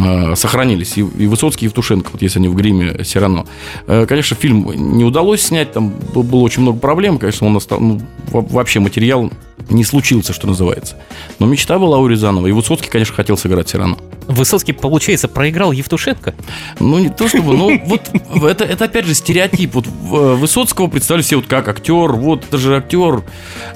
А, 0.00 0.34
Сохранились 0.36 0.96
и, 0.96 1.00
и 1.00 1.26
Высоцкий, 1.26 1.64
и 1.66 1.68
Евтушенко, 1.68 2.10
вот 2.12 2.22
если 2.22 2.38
они 2.38 2.48
в 2.48 2.54
гриме 2.54 3.04
Сирано. 3.04 3.46
Э, 3.86 4.06
Конечно, 4.06 4.36
фильм 4.36 4.70
не 4.96 5.04
удалось 5.04 5.42
снять, 5.42 5.72
там 5.72 5.90
было 6.14 6.40
очень 6.40 6.62
много 6.62 6.78
проблем, 6.78 7.18
конечно, 7.18 7.46
он 7.46 7.56
остал, 7.56 7.80
ну, 7.80 8.00
во- 8.30 8.42
вообще 8.42 8.80
материал 8.80 9.30
не 9.68 9.84
случился, 9.84 10.32
что 10.32 10.46
называется. 10.46 10.96
Но 11.38 11.46
мечта 11.46 11.78
была 11.78 11.98
у 11.98 12.06
Рязанова, 12.06 12.46
и 12.46 12.52
Высоцкий, 12.52 12.88
конечно, 12.88 13.14
хотел 13.14 13.36
сыграть 13.36 13.68
Сирано. 13.68 13.96
Высоцкий, 14.26 14.72
получается, 14.72 15.26
проиграл 15.28 15.72
Евтушенко? 15.72 16.34
Ну, 16.80 16.98
не 16.98 17.08
то 17.08 17.28
чтобы, 17.28 17.54
ну, 17.56 17.80
вот 17.86 18.10
это, 18.42 18.64
это 18.64 18.84
опять 18.84 19.06
же 19.06 19.14
стереотип. 19.14 19.74
Вот 19.74 19.86
в- 19.86 20.34
Высоцкого 20.36 20.88
представили 20.88 21.22
все 21.22 21.36
вот 21.36 21.46
как 21.46 21.68
актер, 21.68 22.12
вот 22.12 22.44
это 22.44 22.58
же 22.58 22.76
актер. 22.76 23.22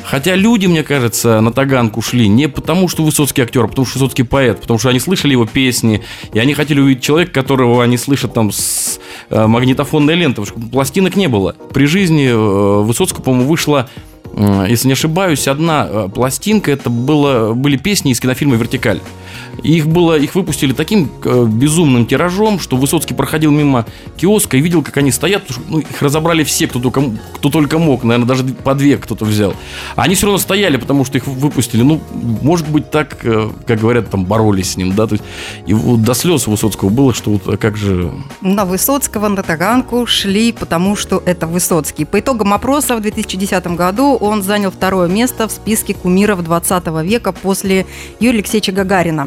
Хотя 0.04 0.34
люди, 0.34 0.66
мне 0.66 0.82
кажется, 0.82 1.40
на 1.40 1.52
Таганку 1.52 2.02
шли 2.02 2.28
не 2.28 2.48
потому, 2.48 2.88
что 2.88 3.02
Высоцкий 3.02 3.42
актер, 3.42 3.64
а 3.64 3.68
потому 3.68 3.86
что 3.86 3.98
Высоцкий 3.98 4.22
поэт, 4.24 4.60
потому 4.60 4.78
что 4.78 4.90
они 4.90 5.00
слышали 5.00 5.32
его 5.32 5.46
песни, 5.46 6.02
и 6.34 6.38
они 6.38 6.52
хотели 6.54 6.80
увидеть 6.80 7.02
человека, 7.02 7.32
которого 7.32 7.82
они 7.82 7.96
слышат 7.96 8.34
там 8.34 8.52
с 8.52 8.98
э, 9.30 9.46
магнитофонной 9.46 10.14
ленты, 10.14 10.42
потому 10.42 10.60
что 10.60 10.70
пластинок 10.70 11.16
не 11.16 11.28
было. 11.28 11.54
При 11.72 11.86
жизни 11.86 12.28
э, 12.28 12.82
Высоцкого, 12.82 13.22
по-моему, 13.22 13.48
вышла 13.48 13.88
э, 13.96 14.11
если 14.68 14.88
не 14.88 14.92
ошибаюсь, 14.94 15.46
одна 15.48 15.86
э, 15.88 16.08
пластинка, 16.12 16.70
это 16.70 16.90
было, 16.90 17.52
были 17.52 17.76
песни 17.76 18.12
из 18.12 18.20
кинофильма 18.20 18.56
«Вертикаль». 18.56 19.00
Их, 19.62 19.86
было, 19.86 20.18
их 20.18 20.34
выпустили 20.34 20.72
таким 20.72 21.10
э, 21.24 21.46
безумным 21.46 22.06
тиражом, 22.06 22.58
что 22.58 22.76
Высоцкий 22.76 23.14
проходил 23.14 23.50
мимо 23.50 23.86
киоска 24.16 24.56
и 24.56 24.60
видел, 24.60 24.82
как 24.82 24.96
они 24.96 25.10
стоят. 25.10 25.44
ну, 25.68 25.78
их 25.78 26.02
разобрали 26.02 26.44
все, 26.44 26.66
кто 26.66 26.80
только, 26.80 27.02
кто 27.34 27.50
только 27.50 27.78
мог. 27.78 28.04
Наверное, 28.04 28.26
даже 28.26 28.44
по 28.44 28.74
две 28.74 28.96
кто-то 28.96 29.24
взял. 29.24 29.54
А 29.96 30.02
они 30.02 30.14
все 30.14 30.26
равно 30.26 30.38
стояли, 30.38 30.76
потому 30.76 31.04
что 31.04 31.18
их 31.18 31.26
выпустили. 31.26 31.82
Ну, 31.82 32.00
может 32.42 32.68
быть, 32.68 32.90
так, 32.90 33.18
э, 33.24 33.50
как 33.66 33.80
говорят, 33.80 34.10
там 34.10 34.24
боролись 34.24 34.72
с 34.72 34.76
ним. 34.76 34.94
Да? 34.94 35.06
То 35.06 35.14
есть, 35.14 35.24
и 35.66 35.74
вот 35.74 36.02
до 36.02 36.14
слез 36.14 36.46
Высоцкого 36.46 36.88
было, 36.88 37.14
что 37.14 37.30
вот 37.30 37.42
а 37.46 37.56
как 37.56 37.76
же... 37.76 38.10
На 38.40 38.64
Высоцкого 38.64 39.28
на 39.28 39.42
Таганку 39.42 40.06
шли, 40.06 40.52
потому 40.52 40.96
что 40.96 41.22
это 41.24 41.46
Высоцкий. 41.46 42.04
По 42.04 42.20
итогам 42.20 42.52
опроса 42.52 42.96
в 42.96 43.00
2010 43.00 43.66
году 43.68 44.16
он 44.16 44.42
занял 44.42 44.70
второе 44.70 45.08
место 45.08 45.48
в 45.48 45.52
списке 45.52 45.94
кумиров 45.94 46.42
20 46.42 46.86
века 47.04 47.32
после 47.32 47.86
Юрия 48.20 48.38
Алексеевича 48.38 48.72
Гагарина. 48.72 49.21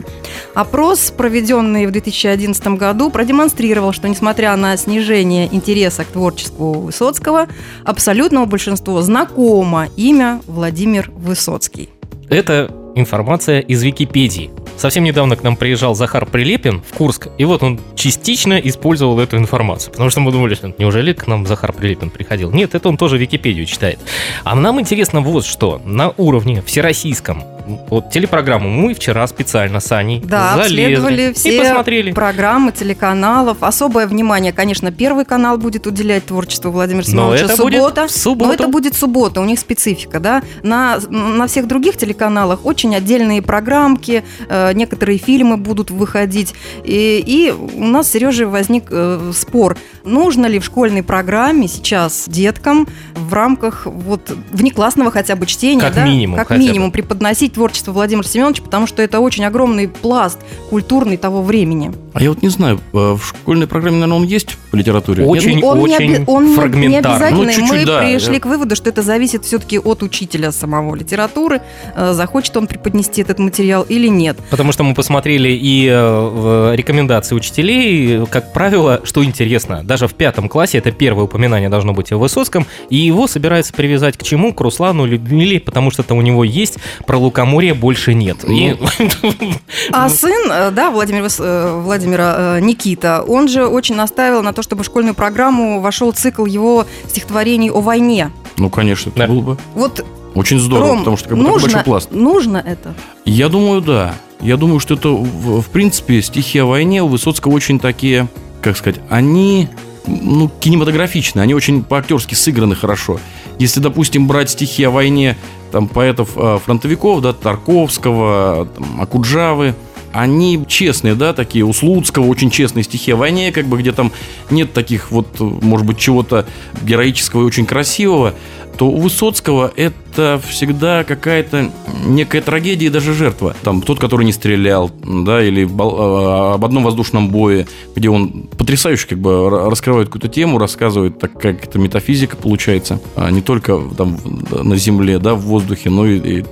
Опрос, 0.54 1.12
проведенный 1.12 1.86
в 1.86 1.92
2011 1.92 2.68
году, 2.68 3.10
продемонстрировал, 3.10 3.92
что 3.92 4.08
несмотря 4.08 4.56
на 4.56 4.78
снижение 4.78 5.48
интереса 5.54 6.04
к 6.04 6.08
творчеству 6.08 6.74
Высоцкого, 6.74 7.48
абсолютному 7.84 8.46
большинству 8.46 9.00
знакомо 9.02 9.88
имя 9.96 10.42
Владимир 10.48 11.12
Высоцкий. 11.16 11.90
Это 12.30 12.72
информация 12.96 13.60
из 13.60 13.84
Википедии. 13.84 14.50
Совсем 14.78 15.04
недавно 15.04 15.36
к 15.36 15.44
нам 15.44 15.56
приезжал 15.56 15.96
Захар 15.96 16.26
Прилепин 16.26 16.82
в 16.82 16.94
Курск, 16.94 17.30
и 17.38 17.46
вот 17.46 17.64
он 17.64 17.80
частично 17.96 18.56
использовал 18.56 19.20
эту 19.20 19.38
информацию. 19.38 19.92
Потому 19.92 20.10
что 20.10 20.20
мы 20.20 20.32
думали, 20.32 20.56
что 20.56 20.74
неужели 20.78 21.14
к 21.14 21.28
нам 21.28 21.46
Захар 21.46 21.72
Прилепин 21.72 22.10
приходил? 22.10 22.52
Нет, 22.52 22.76
это 22.76 22.90
он 22.90 22.98
тоже 22.98 23.18
Википедию 23.18 23.66
читает. 23.66 24.00
А 24.44 24.56
нам 24.56 24.80
интересно 24.80 25.22
вот 25.22 25.46
что. 25.46 25.82
На 25.86 26.14
уровне 26.18 26.62
всероссийском 26.62 27.44
вот 27.90 28.10
телепрограмму 28.12 28.70
мы 28.70 28.94
вчера 28.94 29.26
специально 29.28 29.80
с 29.80 29.92
Аней 29.92 30.22
Да, 30.24 30.56
залезли 30.58 31.34
все 31.34 31.56
и 31.56 31.60
посмотрели. 31.60 32.12
программы 32.12 32.72
телеканалов. 32.72 33.58
Особое 33.62 34.08
внимание, 34.08 34.54
конечно, 34.54 34.92
Первый 34.92 35.26
канал 35.26 35.58
будет 35.58 35.88
уделять 35.88 36.26
творчеству 36.26 36.72
Владимира 36.72 37.04
Но 37.08 37.34
Семеновича. 37.36 37.46
это 37.54 37.62
будет 37.64 37.80
суббота. 37.82 38.08
в 38.08 38.12
субботу. 38.12 38.48
Но 38.48 38.54
это 38.54 38.68
будет 38.68 38.96
суббота, 38.96 39.42
у 39.42 39.46
них 39.46 39.60
специфика, 39.60 40.20
да. 40.20 40.42
На, 40.64 41.00
на 41.10 41.48
всех 41.48 41.68
других 41.68 41.98
телеканалах 41.98 42.66
очень 42.66 42.96
отдельные 42.96 43.42
программки, 43.42 44.24
э, 44.48 44.74
некоторые 44.74 45.18
фильмы 45.18 45.58
будут 45.58 45.92
выходить. 45.92 46.54
И, 46.84 47.24
и 47.26 47.52
у 47.52 47.84
нас 47.86 48.08
с 48.08 48.12
Сережей 48.12 48.46
возник 48.46 48.86
э, 48.92 49.32
спор, 49.36 49.78
нужно 50.06 50.46
ли 50.46 50.60
в 50.60 50.66
школьной 50.66 51.04
программе 51.04 51.68
сейчас 51.68 52.26
деткам 52.28 52.88
в 53.16 53.34
рамках 53.34 53.86
вот 53.86 54.36
внеклассного 54.52 55.12
хотя 55.12 55.36
бы 55.36 55.46
чтения, 55.46 55.82
Как 55.82 55.96
да, 55.96 56.06
минимум 56.06 56.38
как 56.38 56.48
хотя 56.48 56.62
бы. 56.62 56.68
минимум 56.68 56.92
преподносить 56.92 57.54
творчество 57.54 57.92
Владимира 57.92 58.28
Семеновича, 58.28 58.64
потому 58.64 58.88
что 58.88 59.02
это 59.02 59.20
очень 59.20 59.46
огромный 59.46 59.88
пласт 59.88 60.40
культурный 60.70 61.18
того 61.18 61.42
времени. 61.42 61.94
А 62.18 62.24
я 62.24 62.30
вот 62.30 62.42
не 62.42 62.48
знаю, 62.48 62.80
э, 62.94 62.98
в 62.98 63.20
школьной 63.22 63.68
программе, 63.68 63.98
наверное, 63.98 64.18
он 64.22 64.24
есть 64.24 64.58
по 64.72 64.78
литературе? 64.78 65.26
Очень, 65.26 65.56
Нет? 65.56 65.64
он 65.66 65.78
не, 65.80 65.84
очень 65.84 66.16
оби- 66.16 66.24
он 66.28 66.44
не- 66.46 66.50
не 66.52 66.56
фрагментарно. 66.56 67.16
обязательно. 67.28 67.44
Ну, 67.44 67.50
и 67.50 67.54
чуть-чуть, 67.54 67.72
мы 67.82 67.86
да. 67.86 68.00
пришли 68.00 68.34
Я- 68.36 68.40
к 68.40 68.46
выводу, 68.46 68.76
что 68.78 68.90
это 68.90 69.02
зависит 69.02 69.44
все-таки 69.44 69.78
от 69.80 70.02
учителя 70.02 70.54
самого 70.54 70.96
литературы, 70.96 71.62
э, 71.94 72.14
захочет 72.14 72.56
он 72.56 72.68
преподнести 72.68 73.22
этот 73.22 73.40
материал 73.40 73.84
или 73.84 74.08
нет. 74.08 74.38
Потому 74.50 74.72
что 74.72 74.84
мы 74.86 74.94
посмотрели 74.96 75.50
и 75.50 75.90
э, 75.92 76.72
рекомендации 76.78 77.36
учителей, 77.36 78.26
как 78.28 78.54
правило, 78.54 79.02
что 79.04 79.22
интересно, 79.22 79.82
даже 79.84 80.08
в 80.08 80.14
пятом 80.14 80.48
классе, 80.48 80.78
это 80.78 80.92
первое 80.94 81.26
упоминание 81.26 81.68
должно 81.68 81.92
быть 81.92 82.14
о 82.14 82.18
Высоцком, 82.18 82.66
и 82.90 82.96
его 82.96 83.28
собираются 83.28 83.74
привязать 83.74 84.16
к 84.18 84.24
чему? 84.24 84.54
К 84.54 84.62
Руслану 84.62 85.06
Людмиле, 85.06 85.60
потому 85.60 85.92
что 85.92 86.02
там 86.02 86.18
у 86.18 86.22
него 86.22 86.46
есть, 86.46 86.78
про 87.06 87.18
лукоморье 87.18 87.74
больше 87.74 88.14
нет. 88.14 88.38
И- 88.48 88.74
А 89.92 90.08
сын, 90.08 90.50
да, 90.74 90.90
Владимир, 90.92 91.28
э, 91.40 91.82
Владимира 92.06 92.58
э, 92.58 92.60
Никита, 92.62 93.24
он 93.28 93.48
же 93.48 93.66
очень 93.66 93.96
настаивал 93.96 94.44
на 94.44 94.54
то, 94.54 94.62
чтобы 94.62 94.84
в 94.84 94.86
школьную 94.86 95.16
программу 95.16 95.82
вошел 95.82 96.12
цикл 96.12 96.46
его 96.46 96.86
стихотворений 97.08 97.72
о 97.72 97.82
войне. 97.82 98.32
Ну, 98.58 98.70
конечно, 98.70 99.10
это 99.10 99.20
Да. 99.20 99.28
было 99.28 99.42
бы 99.42 99.58
Вот, 99.74 100.06
очень 100.36 100.60
здорово, 100.60 100.90
Ром, 100.90 101.00
потому 101.00 101.18
что 101.18 101.30
как 101.30 101.38
бы 101.40 101.44
такой 101.44 101.54
нужно, 101.54 101.68
большой 101.70 101.84
пласт. 101.84 102.12
нужно 102.12 102.58
это? 102.58 102.94
Я 103.26 103.50
думаю, 103.50 103.82
да. 103.82 104.14
Я 104.40 104.58
думаю, 104.58 104.80
что 104.80 104.94
это, 104.94 105.10
в, 105.10 105.62
в 105.62 105.70
принципе, 105.70 106.22
стихи 106.22 106.60
о 106.60 106.66
войне 106.68 107.02
у 107.02 107.08
Высоцкого 107.08 107.54
очень 107.54 107.80
такие, 107.80 108.28
как 108.62 108.78
сказать, 108.78 109.00
они 109.10 109.70
ну, 110.06 110.52
кинематографичные, 110.60 111.42
они 111.42 111.56
очень 111.56 111.84
по-актерски 111.84 112.36
сыграны 112.36 112.76
хорошо. 112.76 113.20
Если, 113.58 113.80
допустим, 113.80 114.28
брать 114.28 114.52
стихи 114.52 114.84
о 114.84 114.92
войне 114.92 115.38
там, 115.72 115.88
поэтов 115.88 116.30
э, 116.36 116.60
да, 116.68 117.34
Тарковского, 117.34 118.68
там, 118.68 119.02
Акуджавы, 119.02 119.74
они 120.16 120.64
честные, 120.68 121.14
да, 121.14 121.34
такие, 121.34 121.66
у 121.66 121.74
Слуцкого 121.74 122.26
очень 122.28 122.50
честные 122.50 122.84
стихи 122.84 123.12
о 123.12 123.18
войне, 123.18 123.52
как 123.52 123.66
бы, 123.66 123.78
где 123.78 123.92
там 123.92 124.12
нет 124.50 124.72
таких 124.72 125.12
вот, 125.12 125.40
может 125.40 125.86
быть, 125.86 125.98
чего-то 125.98 126.46
героического 126.82 127.42
и 127.42 127.46
очень 127.46 127.66
красивого, 127.66 128.34
то 128.78 128.88
у 128.88 128.98
Высоцкого 129.00 129.72
это 129.76 130.40
всегда 130.48 131.04
какая-то 131.04 131.70
некая 132.06 132.42
трагедия 132.42 132.86
и 132.88 132.90
даже 132.90 133.14
жертва. 133.14 133.56
Там 133.64 133.82
тот, 133.82 134.00
который 134.00 134.26
не 134.26 134.32
стрелял, 134.32 134.90
да, 135.04 135.44
или 135.44 135.64
э, 135.66 136.54
об 136.54 136.64
одном 136.64 136.84
воздушном 136.84 137.30
бое, 137.30 137.68
где 137.96 138.10
он 138.10 138.48
потрясающе 138.58 139.08
как 139.08 139.20
бы 139.20 139.30
ра- 139.30 139.70
раскрывает 139.70 140.08
какую-то 140.08 140.28
тему, 140.28 140.58
рассказывает, 140.58 141.20
так 141.20 141.40
как 141.40 141.66
это 141.66 141.80
метафизика 141.80 142.38
получается, 142.38 143.00
а 143.16 143.30
не 143.32 143.42
только 143.42 143.80
там 143.98 144.18
на 144.52 144.76
земле, 144.78 145.20
да, 145.20 145.36
в 145.36 145.42
воздухе, 145.42 145.90
но 145.90 146.06
и, 146.06 146.42
и- 146.42 146.46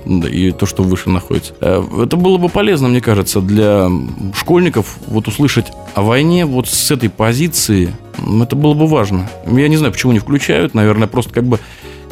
и 0.48 0.50
то, 0.52 0.66
что 0.66 0.82
выше 0.82 1.10
находится. 1.10 1.54
Э, 1.60 1.82
Это 2.02 2.16
было 2.16 2.36
бы 2.38 2.48
полезно, 2.48 2.88
мне 2.88 3.00
кажется, 3.00 3.40
для 3.40 3.90
школьников 4.34 4.96
вот 5.06 5.28
услышать 5.28 5.66
о 5.94 6.02
войне 6.02 6.44
вот 6.46 6.68
с 6.68 6.90
этой 6.90 7.08
позиции, 7.08 7.94
это 8.42 8.56
было 8.56 8.74
бы 8.74 8.86
важно. 8.86 9.30
Я 9.46 9.68
не 9.68 9.76
знаю, 9.76 9.92
почему 9.92 10.12
не 10.12 10.18
включают, 10.18 10.74
наверное, 10.74 11.08
просто 11.08 11.32
как 11.32 11.44
бы 11.44 11.58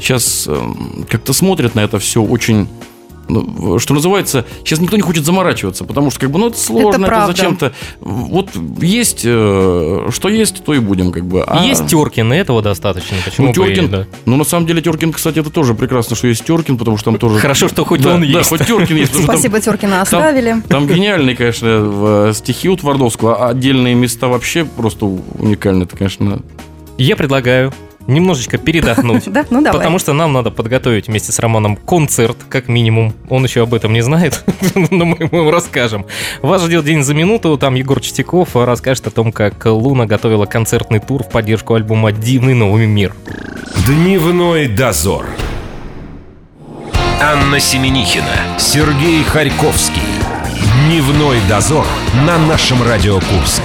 сейчас 0.03 0.47
эм, 0.47 1.07
как-то 1.09 1.33
смотрят 1.33 1.75
на 1.75 1.81
это 1.81 1.99
все 1.99 2.23
очень 2.23 2.69
ну, 3.29 3.79
что 3.79 3.95
называется, 3.95 4.45
сейчас 4.65 4.81
никто 4.81 4.97
не 4.97 5.03
хочет 5.03 5.25
заморачиваться, 5.25 5.85
потому 5.85 6.11
что, 6.11 6.21
как 6.21 6.31
бы, 6.31 6.39
ну, 6.39 6.49
это 6.49 6.59
сложно, 6.59 7.05
Это 7.07 7.15
это, 7.15 7.27
зачем-то. 7.29 7.73
Вот 8.01 8.51
есть, 8.81 9.23
э, 9.25 10.09
что 10.11 10.29
есть, 10.29 10.65
то 10.65 10.75
и 10.75 10.81
будем, 10.81 11.13
как 11.13 11.25
бы. 11.25 11.43
А- 11.47 11.65
Есть 11.65 11.87
Теркин, 11.87 12.33
и 12.33 12.37
этого 12.37 12.63
достаточно. 12.63 13.17
Почему 13.25 13.47
ну, 13.47 13.53
и- 13.53 13.55
Теркин, 13.55 13.89
да. 13.91 14.07
ну, 14.27 14.37
на 14.37 14.45
самом 14.45 14.67
деле, 14.67 14.83
Теркин, 14.83 15.13
кстати, 15.13 15.39
это 15.39 15.51
тоже 15.51 15.75
прекрасно, 15.75 16.17
что 16.17 16.27
есть 16.27 16.45
Теркин, 16.45 16.77
потому 16.77 16.97
что 16.97 17.07
там 17.07 17.19
тоже... 17.19 17.39
Хорошо, 17.39 17.69
что 17.69 17.85
хоть 17.85 18.03
Да, 18.03 18.15
он 18.15 18.21
да, 18.23 18.27
есть. 18.27 18.49
хоть 18.49 18.67
Теркин 18.67 18.97
есть. 18.97 19.13
что 19.13 19.25
там- 19.25 19.37
Спасибо, 19.37 19.61
Теркина 19.61 20.03
оставили. 20.03 20.57
там 20.69 20.87
гениальные, 20.87 21.37
конечно, 21.37 21.79
в- 21.81 22.33
стихи 22.35 22.69
у 22.69 22.77
Твардовского, 22.77 23.47
а 23.47 23.51
отдельные 23.51 23.95
места 23.95 24.29
вообще 24.29 24.65
просто 24.65 25.07
уникальные. 25.07 25.85
Это, 25.85 25.97
конечно, 25.97 26.41
Я 26.99 27.17
предлагаю 27.17 27.73
немножечко 28.07 28.59
передохнуть. 28.59 29.25
Да, 29.33 29.47
ну 29.49 29.63
давай. 29.63 29.79
Потому 29.79 29.99
что 29.99 30.13
нам 30.13 30.33
надо 30.33 30.51
подготовить 30.51 31.07
вместе 31.07 31.33
с 31.33 31.39
Романом 31.39 31.77
концерт, 31.77 32.37
как 32.49 32.69
минимум. 32.69 33.15
Он 33.31 33.45
еще 33.45 33.63
об 33.63 33.73
этом 33.73 33.93
не 33.93 34.03
знает, 34.03 34.45
но 34.91 35.07
мы 35.07 35.17
ему 35.19 35.51
расскажем. 35.51 36.05
Вас 36.43 36.63
ждет 36.63 36.85
день 36.85 37.03
за 37.03 37.15
минуту. 37.15 37.57
Там 37.57 37.75
Егор 37.75 38.01
Чистяков 38.01 38.55
расскажет 38.55 39.07
о 39.07 39.11
том, 39.11 39.33
как 39.33 39.65
Луна 39.65 40.07
готовила 40.07 40.45
концертный 40.45 40.99
тур 40.99 41.23
в 41.23 41.31
поддержку 41.31 41.75
альбома 41.75 42.13
«Дивный 42.13 42.55
новый 42.55 42.87
мир». 42.87 43.15
Дневной 43.87 44.69
дозор. 44.69 45.27
Анна 47.21 47.61
Семенихина, 47.61 48.59
Сергей 48.59 49.23
Харьковский. 49.23 50.03
Дневной 50.87 51.39
дозор 51.49 51.87
на 52.27 52.37
нашем 52.39 52.83
Радио 52.83 53.21
Курск. 53.21 53.63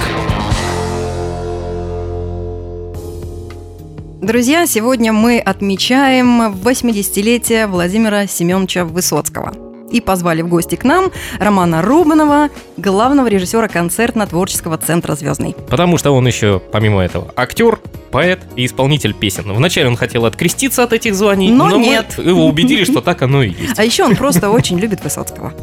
Друзья, 4.20 4.66
сегодня 4.66 5.12
мы 5.12 5.38
отмечаем 5.38 6.52
80-летие 6.52 7.68
Владимира 7.68 8.26
Семеновича 8.26 8.84
Высоцкого. 8.84 9.54
И 9.92 10.00
позвали 10.00 10.42
в 10.42 10.48
гости 10.48 10.74
к 10.74 10.82
нам 10.84 11.12
Романа 11.38 11.82
Рубанова, 11.82 12.48
главного 12.76 13.28
режиссера 13.28 13.68
концертно-творческого 13.68 14.76
центра 14.76 15.14
«Звездный». 15.14 15.54
Потому 15.70 15.96
что 15.98 16.10
он 16.10 16.26
еще, 16.26 16.60
помимо 16.72 17.00
этого, 17.02 17.32
актер, 17.36 17.78
поэт 18.10 18.40
и 18.56 18.66
исполнитель 18.66 19.14
песен. 19.14 19.44
Вначале 19.52 19.86
он 19.88 19.96
хотел 19.96 20.26
откреститься 20.26 20.82
от 20.82 20.92
этих 20.92 21.14
званий, 21.14 21.50
Но 21.50 21.66
мы 21.68 21.78
нет. 21.78 22.18
его 22.18 22.46
убедили, 22.46 22.84
что 22.84 23.00
так 23.00 23.22
оно 23.22 23.42
и 23.44 23.50
есть. 23.50 23.78
А 23.78 23.84
еще 23.84 24.04
он 24.04 24.16
просто 24.16 24.50
очень 24.50 24.78
любит 24.78 25.02
Высоцкого. 25.04 25.54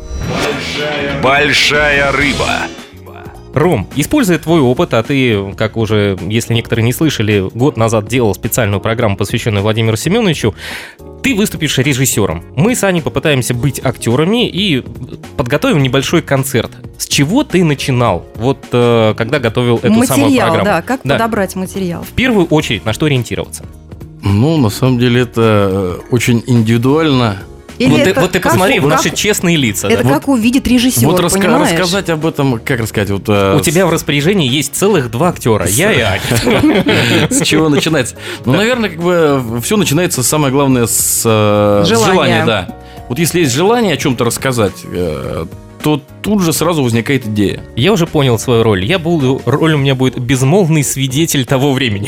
Большая 1.21 2.11
рыба. 2.13 2.49
Ром, 3.55 3.87
используя 3.95 4.37
твой 4.37 4.59
опыт, 4.59 4.93
а 4.93 5.01
ты, 5.01 5.53
как 5.53 5.77
уже, 5.77 6.17
если 6.27 6.53
некоторые 6.53 6.83
не 6.83 6.91
слышали, 6.91 7.49
год 7.53 7.77
назад 7.77 8.05
делал 8.05 8.35
специальную 8.35 8.81
программу, 8.81 9.15
посвященную 9.15 9.63
Владимиру 9.63 9.95
Семеновичу, 9.95 10.53
ты 11.23 11.33
выступишь 11.33 11.77
режиссером. 11.77 12.43
Мы 12.57 12.75
с 12.75 12.83
Аней 12.83 13.01
попытаемся 13.01 13.53
быть 13.53 13.79
актерами 13.83 14.49
и 14.49 14.83
подготовим 15.37 15.81
небольшой 15.81 16.21
концерт. 16.21 16.69
С 16.97 17.07
чего 17.07 17.45
ты 17.45 17.63
начинал, 17.63 18.25
вот 18.35 18.57
э, 18.73 19.13
когда 19.17 19.39
готовил 19.39 19.77
эту 19.77 20.03
самую 20.03 20.25
материал, 20.25 20.47
программу? 20.49 20.65
да, 20.65 20.81
как 20.81 21.01
подобрать 21.03 21.55
материал. 21.55 22.03
В 22.03 22.11
первую 22.11 22.47
очередь, 22.47 22.83
на 22.83 22.91
что 22.91 23.05
ориентироваться? 23.05 23.65
Ну, 24.21 24.57
на 24.57 24.69
самом 24.69 24.99
деле, 24.99 25.21
это 25.21 25.69
э, 25.71 25.99
очень 26.11 26.43
индивидуально. 26.45 27.37
Или 27.77 27.89
вот, 27.91 28.03
ты, 28.03 28.09
это 28.11 28.21
вот 28.21 28.31
ты 28.31 28.39
как- 28.39 28.53
посмотри 28.53 28.79
в 28.79 28.83
как- 28.83 28.91
наши 28.97 29.09
честные 29.15 29.57
лица. 29.57 29.87
Это 29.87 30.03
да. 30.03 30.09
как 30.15 30.27
увидит 30.27 30.67
режиссер, 30.67 31.05
вот 31.07 31.19
раска- 31.19 31.41
понимаешь? 31.41 31.71
рассказать 31.71 32.09
об 32.09 32.25
этом, 32.25 32.59
как 32.59 32.79
рассказать, 32.79 33.09
вот... 33.09 33.23
э, 33.27 33.57
У 33.57 33.59
тебя 33.59 33.85
в 33.85 33.89
распоряжении 33.91 34.47
есть 34.49 34.75
целых 34.75 35.11
два 35.11 35.29
актера, 35.29 35.67
я 35.67 35.91
и 35.91 35.99
Аня. 36.01 37.27
С 37.29 37.41
чего 37.43 37.69
начинается? 37.69 38.15
Ну, 38.45 38.53
наверное, 38.53 38.89
как 38.89 38.99
бы 39.01 39.61
все 39.61 39.77
начинается, 39.77 40.23
самое 40.23 40.53
главное, 40.53 40.87
с 40.87 41.21
э, 41.25 41.83
желания, 41.85 42.45
да. 42.45 42.75
Вот 43.09 43.19
если 43.19 43.41
есть 43.41 43.53
желание 43.53 43.93
о 43.93 43.97
чем-то 43.97 44.23
рассказать, 44.23 44.73
э, 44.83 45.45
то 45.85 46.01
тут 46.23 46.41
же 46.41 46.51
сразу 46.51 46.81
возникает 46.81 47.27
идея. 47.27 47.61
Я 47.75 47.93
уже 47.93 48.07
понял 48.07 48.39
свою 48.39 48.63
роль. 48.63 48.83
Я 48.83 48.97
буду, 48.97 49.39
роль 49.45 49.75
у 49.75 49.77
меня 49.77 49.93
будет 49.93 50.17
безмолвный 50.17 50.83
свидетель 50.83 51.45
того 51.45 51.73
времени. 51.73 52.07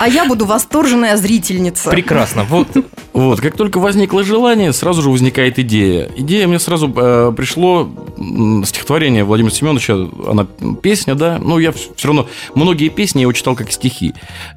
А 0.00 0.08
я 0.08 0.24
буду 0.24 0.46
восторженная 0.46 1.16
зрительница. 1.16 1.90
Прекрасно. 1.90 2.42
Вот 2.42 2.66
Вот, 3.12 3.40
как 3.40 3.56
только 3.56 3.78
возникло 3.78 4.24
желание, 4.24 4.72
сразу 4.72 5.02
же 5.02 5.10
возникает 5.10 5.58
идея. 5.58 6.08
Идея 6.16 6.46
мне 6.48 6.58
сразу 6.58 6.90
э, 6.96 7.32
пришло 7.36 7.90
стихотворение 8.64 9.24
Владимира 9.24 9.54
Семеновича, 9.54 10.08
она 10.26 10.46
песня, 10.82 11.14
да, 11.14 11.38
но 11.38 11.58
я 11.58 11.72
все 11.72 12.08
равно 12.08 12.26
многие 12.54 12.88
песни 12.88 13.18
я 13.18 13.22
его 13.22 13.32
читал 13.32 13.54
как 13.54 13.70
стихи. 13.70 14.14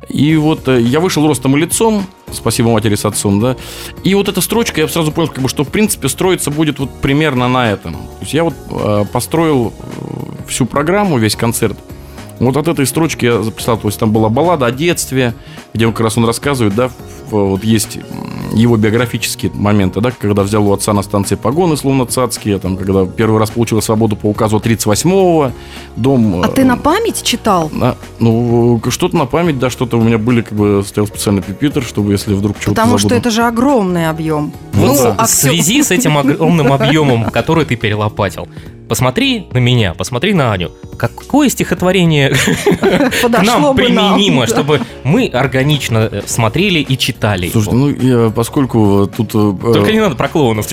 И 0.10 0.36
вот 0.38 0.68
э, 0.70 0.80
я 0.82 1.02
вышел 1.02 1.28
ростом 1.28 1.58
и 1.58 1.60
лицом, 1.60 2.06
спасибо 2.36 2.70
матери 2.70 2.96
с 2.96 3.06
отцом, 3.06 3.40
да, 3.40 3.56
и 4.04 4.16
вот 4.16 4.30
эта 4.30 4.42
строчка, 4.42 4.82
я 4.82 4.88
сразу 4.88 5.12
понял, 5.12 5.30
как 5.30 5.42
бы, 5.42 5.50
что 5.50 5.64
в 5.64 5.70
принципе 5.70 6.10
строиться 6.10 6.52
будет 6.52 6.80
вот 6.80 6.90
примерно 7.02 7.48
на 7.48 7.72
этом. 7.72 7.94
То 7.94 8.22
есть 8.22 8.34
я 8.34 8.44
вот 8.44 8.54
э, 8.70 9.06
построил 9.12 9.74
э, 9.78 10.48
всю 10.48 10.66
программу, 10.66 11.18
весь 11.18 11.36
концерт, 11.36 11.78
вот 12.40 12.58
от 12.58 12.68
этой 12.68 12.86
строчки 12.86 13.26
я 13.26 13.42
записал, 13.44 13.78
то 13.78 13.88
есть 13.88 14.00
там 14.00 14.12
была 14.12 14.30
баллада 14.30 14.66
о 14.66 14.72
детстве, 14.72 15.34
где 15.74 15.88
он 15.88 15.94
как 15.94 16.02
раз 16.02 16.18
он 16.18 16.26
рассказывает, 16.26 16.76
да, 16.76 16.90
в- 17.30 17.32
вот 17.50 17.64
есть 17.64 18.00
его 18.54 18.78
биографические 18.78 19.52
моменты, 19.54 20.00
да, 20.02 20.12
когда 20.12 20.44
взял 20.44 20.66
у 20.68 20.74
отца 20.74 20.94
на 20.94 21.02
станции 21.02 21.36
погоны, 21.36 21.76
словно 21.78 22.06
цацкие, 22.06 22.58
там, 22.60 22.78
когда 22.78 23.06
первый 23.06 23.40
раз 23.40 23.50
получил 23.50 23.82
свободу 23.82 24.16
по 24.16 24.28
указу 24.28 24.58
38-го, 24.58 25.52
дом... 25.98 26.42
А 26.44 26.48
э, 26.48 26.52
ты 26.52 26.64
на 26.64 26.78
память 26.78 27.24
читал? 27.24 27.70
на- 27.74 27.96
ну, 28.20 28.82
что-то 28.90 29.16
на 29.18 29.26
память, 29.26 29.60
да, 29.60 29.70
что-то 29.70 29.98
у 29.98 30.04
меня 30.04 30.18
были, 30.18 30.42
как 30.42 30.54
бы, 30.58 30.84
стоял 30.86 31.08
специальный 31.08 31.42
пипитер, 31.42 31.84
чтобы, 31.84 32.12
если 32.12 32.34
вдруг 32.34 32.60
чего-то 32.60 32.76
Потому 32.82 32.98
что 32.98 33.10
забуду. 33.10 33.20
это 33.22 33.32
же 33.32 33.44
огромный 33.44 34.10
объем. 34.10 34.54
Вот 34.74 34.88
ну, 34.88 34.94
в 34.96 35.06
актер- 35.20 35.26
связи 35.28 35.82
с 35.84 35.92
этим 35.92 36.18
огромным 36.18 36.72
объемом, 36.74 37.26
который 37.32 37.66
ты 37.66 37.76
перелопатил, 37.76 38.48
посмотри 38.88 39.48
на 39.52 39.58
меня, 39.58 39.94
посмотри 39.94 40.34
на 40.34 40.54
Аню. 40.54 40.72
Какое 40.98 41.50
стихотворение 41.50 42.30
к 43.22 43.44
нам 43.44 43.76
применимо, 43.76 44.48
чтобы 44.48 44.82
мы 45.04 45.28
органично 45.28 46.10
э, 46.12 46.22
смотрели 46.26 46.80
и 46.80 46.98
читали 46.98 47.50
Слушай, 47.50 47.68
его? 47.68 47.78
ну, 47.78 47.90
я, 47.90 48.30
поскольку 48.30 49.10
тут... 49.16 49.32
э, 49.34 49.74
Только 49.74 49.92
не 49.92 50.00
надо 50.00 50.16
про 50.16 50.30
клоунов. 50.30 50.68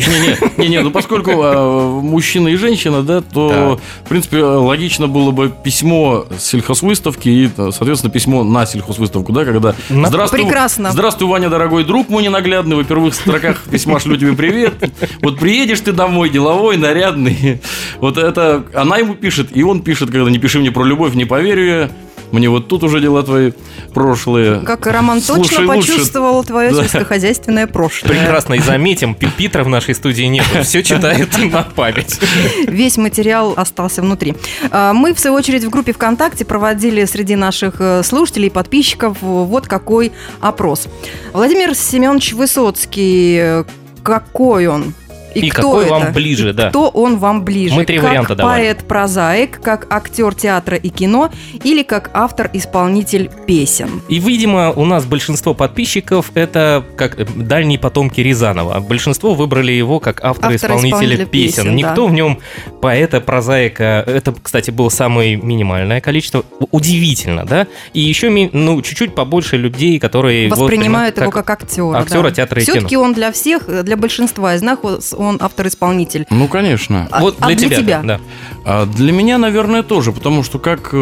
Не, 0.56 0.68
не, 0.68 0.80
ну 0.80 0.90
поскольку 0.90 1.30
э, 1.30 2.00
мужчина 2.02 2.48
и 2.48 2.56
женщина, 2.56 3.02
да, 3.02 3.20
то, 3.20 3.80
в 4.04 4.08
принципе, 4.08 4.38
э, 4.38 4.44
логично 4.44 5.08
было 5.08 5.30
бы 5.32 5.52
письмо 5.62 6.26
с 6.36 6.44
сельхозвыставки 6.44 7.28
и, 7.28 7.50
э, 7.56 7.70
соответственно, 7.72 8.12
письмо 8.12 8.44
на 8.44 8.64
сельхозвыставку, 8.66 9.32
да, 9.32 9.44
когда 9.44 9.74
«Здравствуй, 9.88 10.42
Прекрасно. 10.42 10.92
Здравствуй, 10.92 11.28
Ваня, 11.28 11.48
дорогой 11.48 11.84
друг 11.84 12.08
мой 12.08 12.22
ненаглядный, 12.22 12.76
во 12.76 12.84
первых 12.84 13.14
строках 13.14 13.62
письма 13.70 13.98
шлю 14.00 14.16
тебе 14.16 14.34
привет. 14.34 14.74
Вот 15.20 15.38
приедешь 15.38 15.80
ты 15.80 15.92
домой, 15.92 16.30
деловой, 16.30 16.76
нарядный. 16.76 17.60
Вот 18.02 18.18
это 18.18 18.64
она 18.74 18.96
ему 18.98 19.14
пишет, 19.14 19.56
и 19.56 19.62
он 19.62 19.80
пишет, 19.80 20.10
когда 20.10 20.28
не 20.28 20.38
пиши 20.38 20.58
мне 20.58 20.72
про 20.72 20.82
любовь, 20.84 21.14
не 21.14 21.24
поверю 21.24 21.64
я. 21.64 21.90
Мне 22.32 22.48
вот 22.48 22.66
тут 22.66 22.82
уже 22.82 22.98
дела 23.00 23.22
твои 23.22 23.52
прошлые. 23.94 24.60
Как 24.60 24.86
Роман 24.86 25.20
точно 25.20 25.44
Слушай 25.44 25.66
лучше. 25.66 25.92
почувствовал 25.92 26.42
твое 26.42 26.70
Да. 26.72 26.82
сельскохозяйственное 26.82 27.66
прошлое. 27.66 28.10
Прекрасно, 28.10 28.54
и 28.54 28.58
заметим, 28.58 29.14
Питера 29.14 29.62
в 29.64 29.68
нашей 29.68 29.94
студии 29.94 30.24
нет, 30.24 30.44
все 30.64 30.82
читает 30.82 31.28
на 31.52 31.62
память. 31.62 32.18
Весь 32.66 32.96
материал 32.96 33.52
остался 33.56 34.00
внутри. 34.02 34.34
А, 34.70 34.94
Мы, 34.94 35.14
в 35.14 35.20
свою 35.20 35.36
очередь, 35.36 35.62
в 35.62 35.70
группе 35.70 35.92
ВКонтакте 35.92 36.44
проводили 36.46 37.04
среди 37.04 37.36
наших 37.36 37.74
э, 37.80 38.02
слушателей 38.02 38.46
и 38.48 38.50
подписчиков 38.50 39.18
вот 39.20 39.68
какой 39.68 40.10
опрос. 40.40 40.88
Владимир 41.34 41.74
Семенович 41.74 42.32
Высоцкий, 42.32 43.36
э, 43.40 43.64
какой 44.02 44.66
он? 44.66 44.94
И 45.34 45.50
кто 45.50 45.62
какой 45.62 45.84
это? 45.84 45.92
вам 45.94 46.12
ближе, 46.12 46.50
И 46.50 46.52
да. 46.52 46.68
Кто 46.70 46.88
он 46.88 47.18
вам 47.18 47.44
ближе? 47.44 47.74
Мы 47.74 47.84
три 47.84 47.98
как 47.98 48.08
варианта 48.08 48.34
давали. 48.34 48.62
поэт-прозаик, 48.62 49.60
как 49.60 49.86
актер 49.92 50.34
театра 50.34 50.76
и 50.76 50.88
кино 50.88 51.30
или 51.64 51.82
как 51.82 52.10
автор-исполнитель 52.14 53.30
песен? 53.46 54.02
И, 54.08 54.18
видимо, 54.18 54.72
у 54.72 54.84
нас 54.84 55.04
большинство 55.04 55.54
подписчиков 55.54 56.30
это 56.34 56.84
как 56.96 57.18
э, 57.18 57.24
дальние 57.36 57.78
потомки 57.78 58.20
Рязанова. 58.20 58.80
Большинство 58.80 59.34
выбрали 59.34 59.72
его 59.72 60.00
как 60.00 60.22
автора-исполнителя 60.24 60.92
Автора-исполнителя 60.94 61.26
песен. 61.26 61.64
песен, 61.64 61.76
Никто 61.76 62.06
в 62.06 62.12
нем 62.12 62.38
поэта, 62.80 63.20
прозаика. 63.20 64.04
Это, 64.06 64.34
кстати, 64.42 64.70
было 64.70 64.88
самое 64.88 65.36
минимальное 65.36 66.00
количество. 66.00 66.44
Удивительно, 66.70 67.44
да? 67.44 67.66
И 67.92 68.00
еще, 68.00 68.30
ну, 68.52 68.80
чуть-чуть 68.82 69.14
побольше 69.14 69.56
людей, 69.56 69.98
которые 69.98 70.46
его 70.46 70.56
Воспринимают 70.56 71.18
его 71.18 71.30
как- 71.30 71.46
как 71.46 71.62
актера. 71.62 71.98
актера 71.98 72.30
театра 72.30 72.60
и 72.60 72.64
кино. 72.64 72.74
Все-таки 72.76 72.96
он 72.96 73.12
для 73.14 73.32
всех, 73.32 73.66
для 73.84 73.96
большинства 73.96 74.54
из 74.54 74.62
нас 74.62 74.78
он 75.24 75.38
автор-исполнитель. 75.40 76.26
Ну, 76.30 76.48
конечно. 76.48 77.08
А- 77.10 77.20
Вот 77.20 77.36
а 77.40 77.46
для, 77.48 77.56
для 77.56 77.68
тебя, 77.68 77.76
тебя? 77.78 78.02
да. 78.02 78.20
А 78.64 78.86
для 78.86 79.12
меня, 79.12 79.38
наверное, 79.38 79.82
тоже, 79.82 80.12
потому 80.12 80.42
что 80.42 80.58
как, 80.58 80.90
э, 80.92 80.96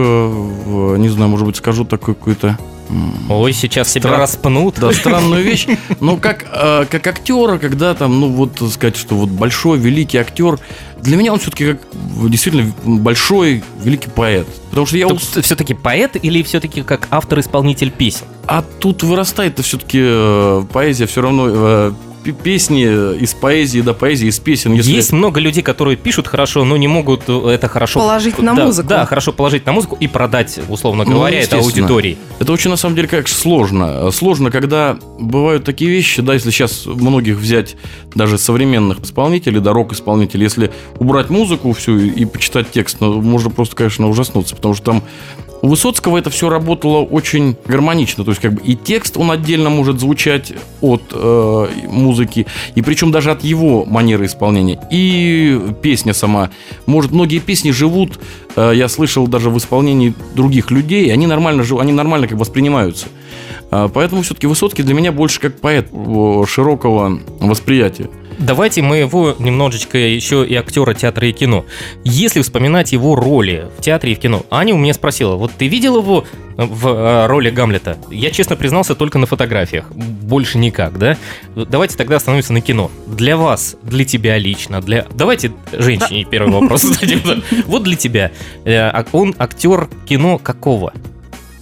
не 0.98 1.08
знаю, 1.08 1.30
может 1.30 1.46
быть, 1.46 1.56
скажу 1.56 1.84
такой 1.84 2.14
какой-то... 2.14 2.58
Ой, 3.28 3.52
сейчас 3.52 3.88
себя 3.92 4.10
Стра- 4.10 4.16
распнут. 4.18 4.74
Да, 4.80 4.92
странную 4.92 5.44
вещь. 5.44 5.68
Но 6.00 6.16
как, 6.16 6.44
э, 6.52 6.86
как 6.90 7.06
актера, 7.06 7.56
когда 7.58 7.94
там, 7.94 8.18
ну 8.18 8.26
вот 8.28 8.60
сказать, 8.72 8.96
что 8.96 9.14
вот 9.14 9.28
большой, 9.28 9.78
великий 9.78 10.18
актер, 10.18 10.58
для 11.00 11.16
меня 11.16 11.32
он 11.32 11.38
все-таки 11.38 11.74
как 11.74 11.80
действительно 12.28 12.72
большой, 12.84 13.62
великий 13.84 14.10
поэт. 14.10 14.48
Потому 14.70 14.86
что 14.86 14.96
я... 14.96 15.06
ус- 15.06 15.36
все-таки 15.40 15.72
поэт 15.74 16.16
или 16.20 16.42
все-таки 16.42 16.82
как 16.82 17.06
автор-исполнитель 17.12 17.92
песен? 17.92 18.26
А 18.48 18.62
тут 18.80 19.04
вырастает-то 19.04 19.62
все-таки 19.62 20.66
поэзия 20.72 21.06
все 21.06 21.22
равно... 21.22 21.44
э, 21.48 21.92
Песни 22.42 22.82
из 23.16 23.32
поэзии 23.32 23.80
до 23.80 23.94
поэзии, 23.94 24.28
из 24.28 24.38
песен. 24.38 24.74
Если... 24.74 24.92
Есть 24.92 25.12
много 25.12 25.40
людей, 25.40 25.62
которые 25.62 25.96
пишут 25.96 26.26
хорошо, 26.26 26.64
но 26.64 26.76
не 26.76 26.86
могут 26.86 27.22
э, 27.28 27.48
это 27.48 27.68
хорошо 27.68 28.00
Положить 28.00 28.38
на 28.38 28.54
Да, 28.54 28.66
музыку. 28.66 28.88
Да, 28.88 29.06
хорошо 29.06 29.32
положить 29.32 29.64
на 29.64 29.72
музыку 29.72 29.96
и 29.98 30.06
продать, 30.06 30.60
условно 30.68 31.04
Ну, 31.04 31.12
говоря, 31.12 31.38
это 31.38 31.56
естественно. 31.56 31.86
аудитории. 31.86 32.18
Это 32.38 32.52
очень, 32.52 32.70
на 32.70 32.76
самом 32.76 32.96
деле, 32.96 33.08
как 33.08 33.26
сложно. 33.26 34.10
Сложно, 34.10 34.50
когда 34.50 34.98
бывают 35.18 35.64
такие 35.64 35.90
вещи, 35.90 36.20
да, 36.20 36.34
если 36.34 36.50
сейчас 36.50 36.84
многих 36.84 37.36
взять, 37.36 37.76
даже 38.14 38.36
современных 38.38 39.00
исполнителей, 39.00 39.60
да, 39.60 39.72
рок-исполнителей, 39.72 40.44
если 40.44 40.70
убрать 40.98 41.30
музыку 41.30 41.72
всю 41.72 41.98
и, 41.98 42.08
и 42.10 42.24
почитать 42.26 42.70
текст, 42.70 42.98
ну, 43.00 43.22
можно 43.22 43.50
просто, 43.50 43.76
конечно, 43.76 44.08
ужаснуться, 44.08 44.54
потому 44.56 44.74
что 44.74 44.84
там 44.84 45.02
у 45.62 45.68
Высоцкого 45.68 46.18
это 46.18 46.30
все 46.30 46.48
работало 46.48 46.98
очень 46.98 47.56
гармонично. 47.66 48.24
То 48.24 48.30
есть, 48.30 48.40
как 48.40 48.54
бы 48.54 48.62
и 48.62 48.74
текст, 48.74 49.16
он 49.16 49.30
отдельно 49.30 49.70
может 49.70 50.00
звучать 50.00 50.52
от 50.80 51.02
э, 51.12 51.66
музыки, 51.88 52.46
и 52.74 52.82
причем 52.82 53.10
даже 53.10 53.30
от 53.30 53.44
его 53.44 53.84
манеры 53.84 54.26
исполнения. 54.26 54.80
И 54.90 55.60
песня 55.82 56.14
сама. 56.14 56.50
Может, 56.86 57.12
многие 57.12 57.38
песни 57.38 57.70
живут, 57.70 58.18
э, 58.56 58.72
я 58.74 58.88
слышал 58.88 59.26
даже 59.26 59.50
в 59.50 59.58
исполнении 59.58 60.14
других 60.34 60.70
людей, 60.70 61.12
они 61.12 61.26
нормально, 61.26 61.62
жив- 61.62 61.80
они 61.80 61.92
нормально 61.92 62.26
как 62.26 62.38
воспринимаются. 62.38 63.06
А, 63.70 63.88
Поэтому 63.88 64.22
все-таки 64.22 64.46
Высоцкий 64.46 64.82
для 64.82 64.94
меня 64.94 65.12
больше 65.12 65.40
как 65.40 65.60
поэт 65.60 65.88
о, 65.92 66.44
широкого 66.46 67.20
восприятия. 67.40 68.08
Давайте 68.40 68.80
мы 68.80 68.96
его 68.96 69.36
немножечко 69.38 69.98
еще 69.98 70.46
и 70.46 70.54
актера 70.54 70.94
театра 70.94 71.28
и 71.28 71.32
кино. 71.32 71.66
Если 72.04 72.40
вспоминать 72.40 72.90
его 72.92 73.14
роли 73.14 73.68
в 73.76 73.82
театре 73.82 74.12
и 74.12 74.14
в 74.14 74.18
кино, 74.18 74.46
Аня 74.50 74.74
у 74.74 74.78
меня 74.78 74.94
спросила, 74.94 75.34
вот 75.36 75.52
ты 75.52 75.68
видел 75.68 75.98
его 75.98 76.24
в 76.56 76.88
э, 76.88 77.26
роли 77.26 77.50
Гамлета? 77.50 77.98
Я 78.10 78.30
честно 78.30 78.56
признался 78.56 78.94
только 78.94 79.18
на 79.18 79.26
фотографиях, 79.26 79.92
больше 79.92 80.56
никак, 80.56 80.98
да? 80.98 81.18
Давайте 81.54 81.98
тогда 81.98 82.16
остановимся 82.16 82.54
на 82.54 82.62
кино. 82.62 82.90
Для 83.06 83.36
вас, 83.36 83.76
для 83.82 84.06
тебя 84.06 84.38
лично, 84.38 84.80
для... 84.80 85.06
Давайте 85.14 85.52
женщине 85.70 86.24
первый 86.24 86.50
вопрос 86.50 86.80
зададим. 86.82 87.42
Вот 87.66 87.82
для 87.82 87.96
тебя. 87.96 88.32
Э, 88.64 88.88
а 88.88 89.04
Он 89.12 89.34
актер 89.38 89.90
кино 90.06 90.38
какого? 90.38 90.94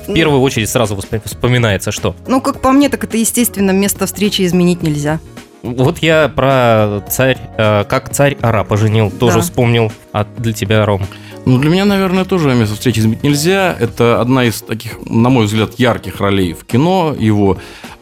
В 0.07 0.15
первую 0.15 0.41
очередь 0.41 0.71
сразу 0.71 0.97
вспоминается 1.25 1.91
что? 1.91 2.15
Ну, 2.29 2.41
как 2.41 2.61
по 2.61 2.71
мне, 2.71 2.89
так 2.89 3.03
это, 3.03 3.17
естественно, 3.17 3.73
место 3.73 4.07
встречи 4.07 4.43
изменить 4.47 4.83
нельзя. 4.83 5.19
Вот 5.63 5.99
я 5.99 6.29
про 6.29 7.03
царь, 7.09 7.37
э, 7.57 7.85
как 7.85 8.11
царь 8.11 8.37
арапа 8.41 8.77
женил, 8.77 9.11
тоже 9.11 9.37
Да. 9.39 9.43
вспомнил. 9.43 9.93
А 10.13 10.25
для 10.37 10.53
тебя, 10.53 10.85
Ром? 10.87 11.03
Ну, 11.47 11.59
для 11.59 11.71
меня, 11.71 11.85
наверное, 11.85 12.25
тоже 12.25 12.55
место 12.55 12.75
встречи 12.75 13.01
изменить 13.01 13.23
нельзя. 13.23 13.75
Это 13.79 14.21
одна 14.21 14.45
из 14.45 14.61
таких, 14.63 14.99
на 15.07 15.31
мой 15.31 15.47
взгляд, 15.47 15.75
ярких 15.79 16.21
ролей 16.21 16.53
в 16.53 16.65
кино 16.65 17.15
его. 17.19 17.57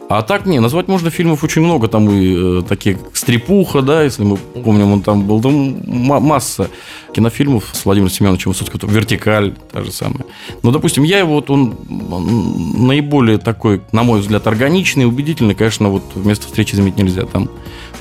А 0.09 0.21
так, 0.21 0.45
не, 0.45 0.59
назвать 0.61 0.87
можно 0.87 1.09
фильмов 1.09 1.43
очень 1.43 1.61
много. 1.61 1.89
Там 1.89 2.09
и 2.09 2.59
э, 2.59 2.63
такие, 2.67 2.97
«Стрепуха», 3.11 3.81
да, 3.81 4.03
если 4.03 4.23
мы 4.23 4.37
помним, 4.37 4.93
он 4.93 5.01
там 5.01 5.27
был. 5.27 5.41
Там 5.41 5.81
ма- 5.85 6.21
масса 6.21 6.69
кинофильмов 7.13 7.69
с 7.73 7.83
Владимиром 7.83 8.09
Семеновичем 8.09 8.51
Высоцким. 8.51 8.87
«Вертикаль» 8.87 9.53
та 9.71 9.83
же 9.83 9.91
самая. 9.91 10.23
Ну, 10.63 10.71
допустим, 10.71 11.03
я 11.03 11.19
его, 11.19 11.33
вот 11.35 11.49
он, 11.49 11.75
он 12.09 12.87
наиболее 12.87 13.37
такой, 13.37 13.81
на 13.91 14.03
мой 14.03 14.21
взгляд, 14.21 14.47
органичный, 14.47 15.05
убедительный. 15.05 15.55
Конечно, 15.55 15.89
вот 15.89 16.03
место 16.15 16.45
встречи 16.47 16.73
изменить 16.75 16.97
нельзя. 16.97 17.25
Там 17.25 17.49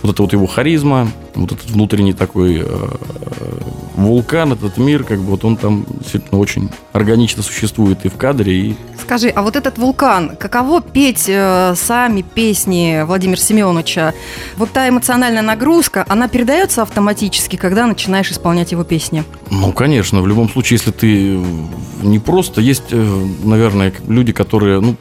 вот 0.02 0.12
это 0.12 0.22
вот 0.22 0.32
его 0.32 0.46
харизма, 0.46 1.08
вот 1.34 1.52
этот 1.52 1.70
внутренний 1.70 2.12
такой 2.12 2.62
э, 2.64 2.88
вулкан, 3.96 4.52
этот 4.52 4.78
мир, 4.78 5.04
как 5.04 5.18
бы 5.18 5.30
вот 5.30 5.44
он 5.44 5.56
там 5.56 5.86
действительно 5.88 6.40
очень 6.40 6.70
органично 6.92 7.42
существует 7.42 8.04
и 8.04 8.08
в 8.08 8.16
кадре, 8.16 8.52
и 8.54 8.76
Скажи, 9.06 9.28
а 9.28 9.42
вот 9.42 9.54
этот 9.54 9.78
вулкан, 9.78 10.36
каково 10.36 10.80
петь 10.80 11.26
э, 11.28 11.74
сами 11.76 12.22
песни 12.22 13.04
Владимира 13.06 13.40
Семеновича? 13.40 14.14
Вот 14.56 14.72
та 14.72 14.88
эмоциональная 14.88 15.42
нагрузка, 15.42 16.04
она 16.08 16.26
передается 16.26 16.82
автоматически, 16.82 17.54
когда 17.54 17.86
начинаешь 17.86 18.32
исполнять 18.32 18.72
его 18.72 18.82
песни? 18.82 19.22
Ну, 19.48 19.72
конечно, 19.72 20.22
в 20.22 20.26
любом 20.26 20.48
случае, 20.48 20.78
если 20.78 20.90
ты 20.90 21.38
не 22.02 22.18
просто... 22.18 22.60
Есть, 22.60 22.86
э, 22.90 23.26
наверное, 23.44 23.92
люди, 24.08 24.32
которые, 24.32 24.80
ну, 24.80 24.96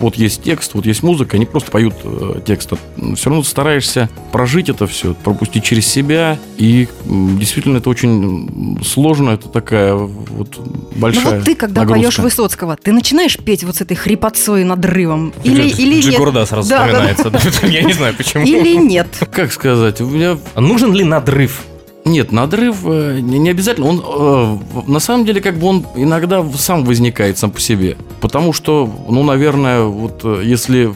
вот 0.00 0.16
есть 0.16 0.42
текст, 0.42 0.74
вот 0.74 0.86
есть 0.86 1.02
музыка, 1.02 1.36
они 1.36 1.46
просто 1.46 1.70
поют 1.70 1.94
э, 2.04 2.40
текст. 2.46 2.72
Все 3.14 3.30
равно 3.30 3.42
стараешься 3.42 4.08
прожить 4.32 4.68
это 4.68 4.86
все, 4.86 5.14
пропустить 5.14 5.64
через 5.64 5.86
себя. 5.86 6.38
И 6.56 6.88
действительно 7.04 7.78
это 7.78 7.90
очень 7.90 8.80
сложно, 8.84 9.30
это 9.30 9.48
такая 9.48 9.94
вот 9.94 10.58
большая 10.96 11.24
ну 11.24 11.30
вот 11.36 11.44
ты, 11.44 11.54
когда 11.54 11.82
нагрузка. 11.82 12.02
поешь 12.02 12.18
Высоцкого, 12.18 12.76
ты 12.76 12.92
начинаешь 12.92 13.36
петь 13.38 13.64
вот 13.64 13.76
с 13.76 13.80
этой 13.80 13.96
хрипотцой 13.96 14.64
надрывом? 14.64 15.32
Или, 15.44 15.68
или 15.68 15.96
нет? 15.96 16.04
Джигурда 16.14 16.46
сразу 16.46 16.68
Да, 16.68 16.86
да, 16.86 16.92
да. 16.92 17.14
вспоминается. 17.14 17.60
да. 17.60 17.66
Я 17.68 17.82
не 17.82 17.92
знаю, 17.92 18.14
почему. 18.14 18.44
Или 18.44 18.76
нет? 18.76 19.08
Как 19.32 19.52
сказать, 19.52 20.00
у 20.00 20.06
меня 20.06 20.38
Нужен 20.56 20.92
ли 20.92 21.04
надрыв? 21.04 21.62
Нет, 22.08 22.32
надрыв 22.32 22.78
э, 22.84 23.20
не, 23.20 23.50
обязательно. 23.50 23.86
Он 23.86 24.02
э, 24.02 24.82
на 24.86 24.98
самом 24.98 25.26
деле 25.26 25.42
как 25.42 25.58
бы 25.58 25.66
он 25.66 25.86
иногда 25.94 26.42
сам 26.56 26.84
возникает 26.84 27.36
сам 27.36 27.50
по 27.50 27.60
себе, 27.60 27.98
потому 28.22 28.54
что, 28.54 28.90
ну, 29.08 29.22
наверное, 29.22 29.82
вот 29.82 30.22
э, 30.24 30.40
если 30.42 30.90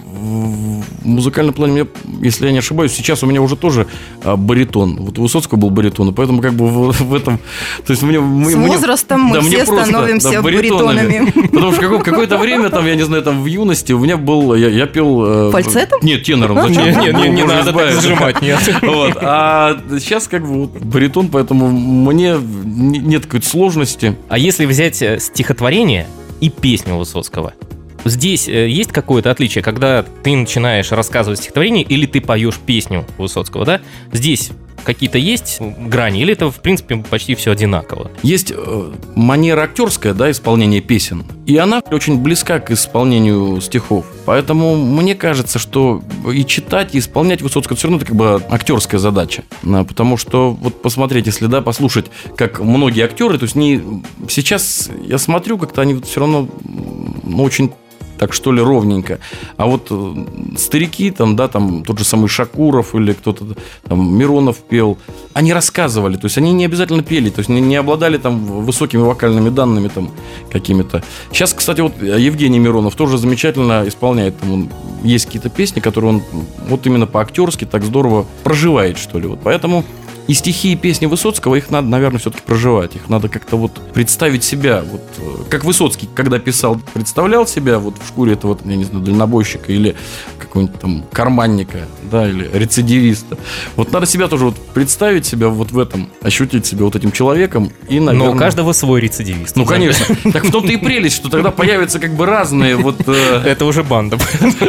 в 1.03 1.07
музыкальном 1.07 1.55
плане, 1.55 1.73
мне, 1.73 1.87
если 2.23 2.47
я 2.47 2.53
не 2.53 2.59
ошибаюсь, 2.59 2.93
сейчас 2.93 3.23
у 3.23 3.27
меня 3.27 3.43
уже 3.43 3.57
тоже 3.57 3.87
э, 4.25 4.37
баритон. 4.37 4.97
Вот 5.01 5.19
у 5.19 5.23
Высоцкого 5.23 5.59
был 5.59 5.71
баритон, 5.71 6.09
и 6.11 6.13
поэтому 6.13 6.41
как 6.43 6.55
бы 6.55 6.67
в, 6.67 6.93
в 7.03 7.15
этом, 7.15 7.39
то 7.87 7.91
есть 7.93 8.03
мне, 8.03 8.21
мы- 8.21 8.51
С 8.51 8.55
мне- 8.55 8.69
возрастом 8.69 9.21
мы 9.23 9.35
да, 9.35 9.41
мне 9.41 9.57
все 9.57 9.65
просто, 9.67 9.85
становимся 9.87 10.31
да, 10.31 10.43
баритонами. 10.43 11.31
Потому 11.51 11.73
что 11.73 11.81
какое- 11.81 11.99
какое-то 12.01 12.39
время, 12.39 12.71
там, 12.71 12.87
я 12.87 12.95
не 12.95 13.03
знаю, 13.05 13.23
там 13.23 13.43
в 13.43 13.47
юности 13.47 13.93
у 13.93 13.99
меня 13.99 14.17
был, 14.17 14.55
я, 14.55 14.69
я 14.69 14.87
пел... 14.87 15.49
э, 15.49 15.51
Фальцетом? 15.53 15.99
Нет, 16.03 16.23
тенором. 16.23 16.57
Зачем? 16.69 16.85
Не, 17.01 17.07
не, 17.13 17.13
не, 17.13 17.29
не 17.37 17.43
Боже, 17.43 17.55
надо 17.55 17.73
так 17.73 17.93
зажимать, 17.95 18.43
нет. 18.43 18.59
Вот. 18.83 19.17
А 19.21 19.79
сейчас 19.99 20.29
как 20.29 20.43
бы 20.43 20.61
вот 20.67 20.71
баритон, 20.83 21.29
поэтому 21.29 21.69
мне 21.71 22.37
не- 22.65 22.99
нет 22.99 23.27
какой-то 23.27 23.47
сложности. 23.49 24.17
А 24.29 24.39
если 24.39 24.67
взять 24.67 25.01
э, 25.03 25.19
стихотворение 25.21 26.07
и 26.41 26.49
песню 26.51 26.97
Высоцкого? 26.97 27.55
Здесь 28.05 28.49
э, 28.49 28.69
есть 28.69 28.93
какое-то 28.93 29.31
отличие, 29.31 29.63
когда 29.63 30.05
ты 30.23 30.35
начинаешь 30.35 30.91
рассказывать 30.93 31.39
стихотворение 31.39 31.85
или 31.85 32.07
ты 32.07 32.21
поешь 32.21 32.59
песню 32.59 33.07
Высоцкого, 33.19 33.65
да? 33.65 33.81
Здесь 34.13 34.51
какие-то 34.85 35.19
есть 35.19 35.61
грани, 35.61 36.21
или 36.23 36.33
это, 36.33 36.51
в 36.51 36.61
принципе, 36.61 36.97
почти 36.97 37.35
все 37.35 37.53
одинаково? 37.53 38.11
Есть 38.23 38.53
э, 38.55 38.93
манера 39.15 39.63
актерская, 39.63 40.15
да, 40.15 40.31
исполнения 40.31 40.81
песен, 40.81 41.25
и 41.47 41.57
она 41.57 41.83
очень 41.91 42.19
близка 42.21 42.59
к 42.59 42.71
исполнению 42.71 43.61
стихов. 43.61 44.07
Поэтому 44.25 44.77
мне 44.77 45.15
кажется, 45.15 45.59
что 45.59 46.03
и 46.33 46.45
читать, 46.45 46.95
и 46.95 46.99
исполнять 46.99 47.43
Высоцкого 47.43 47.77
все 47.77 47.89
равно 47.89 47.99
это 47.99 48.07
как 48.07 48.17
бы 48.17 48.43
актерская 48.51 48.99
задача. 49.01 49.45
А, 49.65 49.85
Потому 49.85 50.17
что, 50.17 50.51
вот 50.53 50.83
посмотреть, 50.83 51.27
если, 51.27 51.47
да, 51.47 51.61
послушать, 51.61 52.07
как 52.37 52.61
многие 52.61 53.05
актеры, 53.05 53.39
то 53.39 53.45
есть 53.45 53.55
не... 53.55 54.03
Сейчас 54.29 54.91
я 55.05 55.19
смотрю, 55.19 55.59
как-то 55.59 55.83
они 55.83 56.01
все 56.03 56.21
равно 56.21 56.49
очень 57.39 57.73
так 58.23 58.33
что 58.35 58.53
ли 58.53 58.63
ровненько. 58.63 59.19
А 59.57 59.67
вот 59.67 59.89
э, 59.91 60.57
старики, 60.57 61.11
там, 61.11 61.35
да, 61.35 61.49
там 61.49 61.83
тот 61.83 61.99
же 61.99 62.05
самый 62.05 62.29
Шакуров 62.29 62.95
или 62.95 63.15
кто-то 63.15 63.45
там 63.83 64.17
Миронов 64.17 64.59
пел, 64.59 64.97
они 65.33 65.53
рассказывали, 65.53 66.17
то 66.17 66.27
есть 66.27 66.39
они 66.39 66.53
не 66.53 66.65
обязательно 66.67 67.03
пели, 67.03 67.31
то 67.31 67.41
есть 67.41 67.49
не, 67.49 67.61
не 67.61 67.75
обладали 67.75 68.19
там 68.19 68.45
высокими 68.65 69.03
вокальными 69.03 69.49
данными 69.49 69.89
там 69.89 70.13
какими-то. 70.53 71.03
Сейчас, 71.33 71.53
кстати, 71.53 71.81
вот 71.81 72.01
Евгений 72.01 72.61
Миронов 72.61 72.95
тоже 72.95 73.19
замечательно 73.19 73.83
исполняет, 73.89 74.39
там 74.39 74.53
он, 74.53 74.69
есть 75.03 75.27
какие-то 75.27 75.49
песни, 75.49 75.81
которые 75.81 76.11
он 76.11 76.23
вот 76.69 76.87
именно 76.87 77.09
по-актерски 77.09 77.65
так 77.65 77.83
здорово 77.83 78.25
проживает, 78.45 78.99
что 78.99 79.19
ли. 79.19 79.27
Вот 79.27 79.41
поэтому 79.43 79.85
и 80.29 80.35
стихи, 80.35 80.73
и 80.73 80.77
песни 80.77 81.07
Высоцкого, 81.07 81.57
их 81.57 81.71
надо, 81.71 81.89
наверное, 81.89 82.19
все-таки 82.21 82.43
проживать. 82.45 82.95
Их 82.97 83.09
надо 83.09 83.29
как-то 83.29 83.57
вот 83.57 83.73
представить 83.93 84.45
себя. 84.45 84.83
Вот, 84.89 85.03
э, 85.19 85.51
как 85.51 85.65
Высоцкий, 85.65 86.09
когда 86.15 86.39
писал, 86.39 86.81
представлял 86.95 87.47
себя 87.47 87.79
вот 87.79 87.97
в 88.03 88.07
шкуре 88.07 88.35
этого, 88.35 88.59
я 88.65 88.77
не 88.77 88.85
знаю, 88.85 89.05
дальнобойщика 89.05 89.73
или 89.73 89.97
какого-нибудь 90.39 90.81
там 90.81 91.05
карманника, 91.13 91.87
да, 92.11 92.29
или 92.29 92.49
рецидивиста. 92.53 93.37
Вот 93.77 93.93
надо 93.93 94.07
себя 94.07 94.29
тоже 94.29 94.47
вот 94.47 94.57
представить 94.75 95.27
себя 95.27 95.49
вот 95.49 95.73
в 95.73 95.79
этом, 95.79 96.11
ощутить 96.23 96.67
себя 96.67 96.85
вот 96.85 96.95
этим 96.95 97.11
человеком 97.11 97.73
и, 97.89 97.99
наверное... 97.99 98.29
Но 98.29 98.35
у 98.35 98.39
каждого 98.39 98.73
свой 98.73 99.01
рецидивист. 99.01 99.57
Ну, 99.57 99.65
конечно. 99.67 100.15
Так 100.33 100.45
в 100.45 100.51
том-то 100.51 100.73
и 100.73 100.77
прелесть, 100.77 101.17
что 101.17 101.29
тогда 101.31 101.51
появятся 101.51 101.99
как 101.99 102.15
бы 102.15 102.27
разные 102.27 102.77
вот... 102.77 102.97
э, 103.07 103.43
Это 103.45 103.65
уже 103.65 103.83
банда. 103.83 104.19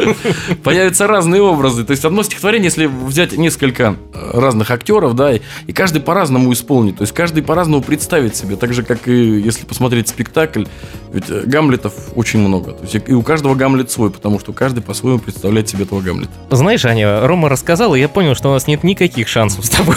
появятся 0.64 1.06
разные 1.06 1.42
образы. 1.42 1.84
То 1.84 1.92
есть 1.92 2.04
одно 2.04 2.22
стихотворение, 2.22 2.66
если 2.66 2.86
взять 2.86 3.36
несколько 3.36 3.96
э, 4.12 4.40
разных 4.40 4.70
актеров, 4.70 5.14
да, 5.14 5.32
и, 5.66 5.72
каждый 5.72 6.00
по-разному 6.00 6.52
исполнит, 6.52 6.96
то 6.96 7.02
есть 7.02 7.14
каждый 7.14 7.42
по-разному 7.42 7.82
представит 7.82 8.36
себе, 8.36 8.56
так 8.56 8.72
же, 8.72 8.82
как 8.82 9.08
и 9.08 9.40
если 9.40 9.64
посмотреть 9.64 10.08
спектакль, 10.08 10.64
ведь 11.12 11.24
э, 11.28 11.42
Гамлетов 11.46 11.94
очень 12.14 12.40
много. 12.40 12.72
То 12.72 12.82
есть 12.82 13.08
и 13.08 13.12
у 13.12 13.22
каждого 13.22 13.54
Гамлет 13.54 13.90
свой, 13.90 14.10
потому 14.10 14.40
что 14.40 14.52
каждый 14.52 14.82
по-своему 14.82 15.18
представляет 15.18 15.68
себе 15.68 15.84
этого 15.84 16.00
Гамлета. 16.00 16.32
Знаешь, 16.50 16.84
Аня, 16.84 17.26
Рома 17.26 17.48
рассказал, 17.48 17.94
и 17.94 18.00
я 18.00 18.08
понял, 18.08 18.34
что 18.34 18.50
у 18.50 18.52
нас 18.52 18.66
нет 18.66 18.84
никаких 18.84 19.28
шансов 19.28 19.64
с 19.64 19.70
тобой. 19.70 19.96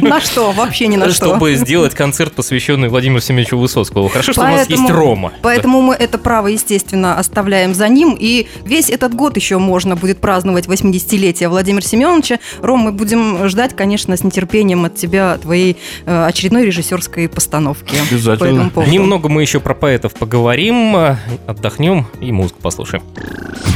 На 0.00 0.20
что? 0.20 0.52
Вообще 0.52 0.86
ни 0.86 0.96
на 0.96 1.10
что. 1.10 1.26
Чтобы 1.26 1.54
сделать 1.54 1.94
концерт, 1.94 2.32
посвященный 2.32 2.88
Владимиру 2.88 3.20
Семеновичу 3.20 3.58
Высоцкому. 3.58 4.08
Хорошо, 4.08 4.32
что 4.32 4.42
у 4.42 4.44
нас 4.44 4.68
есть 4.68 4.90
Рома. 4.90 5.32
Поэтому 5.42 5.82
мы 5.82 5.94
это 5.94 6.18
право, 6.18 6.48
естественно, 6.48 7.18
оставляем 7.18 7.74
за 7.74 7.88
ним. 7.88 8.16
И 8.18 8.46
весь 8.64 8.90
этот 8.90 9.14
год 9.14 9.36
еще 9.36 9.58
можно 9.58 9.96
будет 9.96 10.18
праздновать 10.20 10.66
80-летие 10.66 11.48
Владимира 11.48 11.82
Семеновича. 11.82 12.38
Ром, 12.62 12.80
мы 12.80 12.92
будем 12.92 13.48
ждать, 13.48 13.74
конечно, 13.76 14.16
с 14.16 14.24
нетерпением 14.24 14.83
от 14.84 14.96
тебя 14.96 15.36
твоей 15.38 15.76
э, 16.06 16.26
очередной 16.26 16.64
режиссерской 16.64 17.28
постановки. 17.28 17.96
Обязательно. 18.10 18.70
По. 18.70 18.80
Немного 18.80 19.28
мы 19.28 19.42
еще 19.42 19.60
про 19.60 19.74
поэтов 19.74 20.14
поговорим, 20.14 20.96
э, 20.96 21.16
отдохнем 21.46 22.06
и 22.20 22.32
музыку 22.32 22.60
послушаем. 22.62 23.02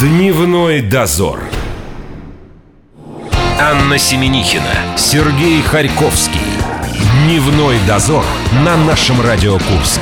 Дневной 0.00 0.80
дозор. 0.82 1.40
Анна 3.60 3.98
Семенихина, 3.98 4.96
Сергей 4.96 5.60
Харьковский. 5.62 6.40
Дневной 7.24 7.76
дозор 7.86 8.24
на 8.64 8.76
нашем 8.76 9.20
Радио 9.20 9.54
Курск. 9.54 10.00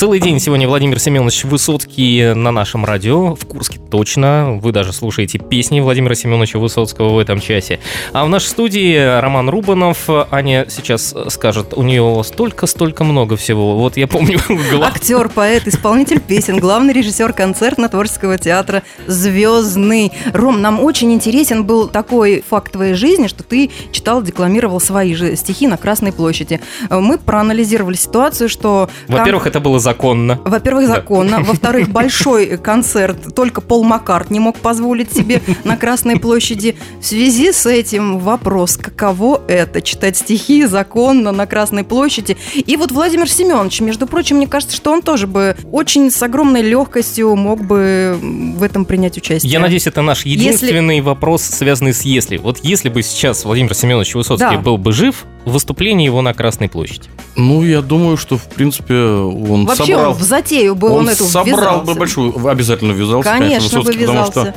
Целый 0.00 0.18
день 0.18 0.40
сегодня 0.40 0.66
Владимир 0.66 0.98
Семенович 0.98 1.44
Высоцкий 1.44 2.32
на 2.32 2.50
нашем 2.52 2.86
радио. 2.86 3.34
В 3.34 3.44
Курске 3.44 3.78
точно. 3.78 4.58
Вы 4.62 4.72
даже 4.72 4.94
слушаете 4.94 5.38
песни 5.38 5.80
Владимира 5.80 6.14
Семеновича 6.14 6.58
Высоцкого 6.58 7.10
в 7.10 7.18
этом 7.18 7.38
часе. 7.38 7.80
А 8.14 8.24
в 8.24 8.30
нашей 8.30 8.46
студии 8.46 8.96
Роман 9.20 9.50
Рубанов. 9.50 10.08
Аня 10.30 10.64
сейчас 10.70 11.14
скажет, 11.28 11.74
у 11.76 11.82
нее 11.82 12.22
столько-столько 12.24 13.04
много 13.04 13.36
всего. 13.36 13.76
Вот 13.76 13.98
я 13.98 14.06
помню... 14.06 14.38
Актер, 14.82 15.28
поэт, 15.28 15.68
исполнитель 15.68 16.20
песен, 16.20 16.58
главный 16.60 16.94
режиссер 16.94 17.34
концертно-творческого 17.34 18.38
театра 18.38 18.82
«Звездный». 19.06 20.12
Ром, 20.32 20.62
нам 20.62 20.80
очень 20.82 21.12
интересен 21.12 21.64
был 21.64 21.88
такой 21.88 22.42
факт 22.48 22.72
твоей 22.72 22.94
жизни, 22.94 23.26
что 23.26 23.42
ты 23.42 23.70
читал, 23.92 24.22
декламировал 24.22 24.80
свои 24.80 25.12
же 25.14 25.36
стихи 25.36 25.66
на 25.66 25.76
Красной 25.76 26.12
площади. 26.12 26.58
Мы 26.88 27.18
проанализировали 27.18 27.96
ситуацию, 27.96 28.48
что... 28.48 28.88
Во-первых, 29.06 29.46
это 29.46 29.60
было 29.60 29.78
законно. 29.92 30.40
Во-первых, 30.44 30.86
законно. 30.86 31.38
Да. 31.38 31.42
Во-вторых, 31.44 31.88
большой 31.88 32.56
концерт 32.56 33.34
только 33.34 33.60
Пол 33.60 33.84
Маккарт 33.84 34.30
не 34.30 34.40
мог 34.40 34.56
позволить 34.58 35.12
себе 35.12 35.42
на 35.64 35.76
Красной 35.76 36.18
площади. 36.18 36.76
В 37.00 37.04
связи 37.04 37.52
с 37.52 37.66
этим 37.66 38.18
вопрос, 38.18 38.76
каково 38.76 39.40
это 39.48 39.82
читать 39.82 40.16
стихи 40.16 40.64
законно 40.66 41.32
на 41.32 41.46
Красной 41.46 41.84
площади. 41.84 42.36
И 42.54 42.76
вот 42.76 42.92
Владимир 42.92 43.28
Семенович, 43.28 43.80
между 43.80 44.06
прочим, 44.06 44.36
мне 44.36 44.46
кажется, 44.46 44.76
что 44.76 44.92
он 44.92 45.02
тоже 45.02 45.26
бы 45.26 45.56
очень 45.72 46.10
с 46.10 46.22
огромной 46.22 46.62
легкостью 46.62 47.34
мог 47.36 47.64
бы 47.64 48.18
в 48.20 48.62
этом 48.62 48.84
принять 48.84 49.16
участие. 49.16 49.50
Я 49.50 49.60
надеюсь, 49.60 49.86
это 49.86 50.02
наш 50.02 50.24
единственный 50.24 50.96
если... 50.96 51.06
вопрос, 51.06 51.42
связанный 51.42 51.92
с 51.92 52.02
«если». 52.02 52.36
Вот 52.36 52.58
если 52.62 52.88
бы 52.88 53.02
сейчас 53.02 53.44
Владимир 53.44 53.74
Семенович 53.74 54.14
Высоцкий 54.14 54.56
да. 54.56 54.58
был 54.58 54.78
бы 54.78 54.92
жив, 54.92 55.26
выступление 55.44 56.06
его 56.06 56.22
на 56.22 56.34
Красной 56.34 56.68
площади? 56.68 57.08
Ну, 57.36 57.62
я 57.62 57.80
думаю, 57.80 58.16
что, 58.16 58.36
в 58.36 58.44
принципе, 58.44 58.94
он 58.94 59.64
Вообще 59.64 59.94
собрал... 59.94 60.12
в 60.12 60.22
затею 60.22 60.74
бы 60.74 60.88
он, 60.88 61.00
он 61.00 61.08
эту 61.08 61.24
собрал 61.24 61.80
ввязался. 61.80 61.84
бы 61.84 61.94
большую... 61.94 62.48
Обязательно 62.48 62.92
ввязался, 62.92 63.28
конечно, 63.28 63.48
конечно 63.48 63.78
Высоцкий, 63.78 63.98
бы 63.98 64.04
ввязался. 64.04 64.30
потому 64.32 64.46
что 64.46 64.54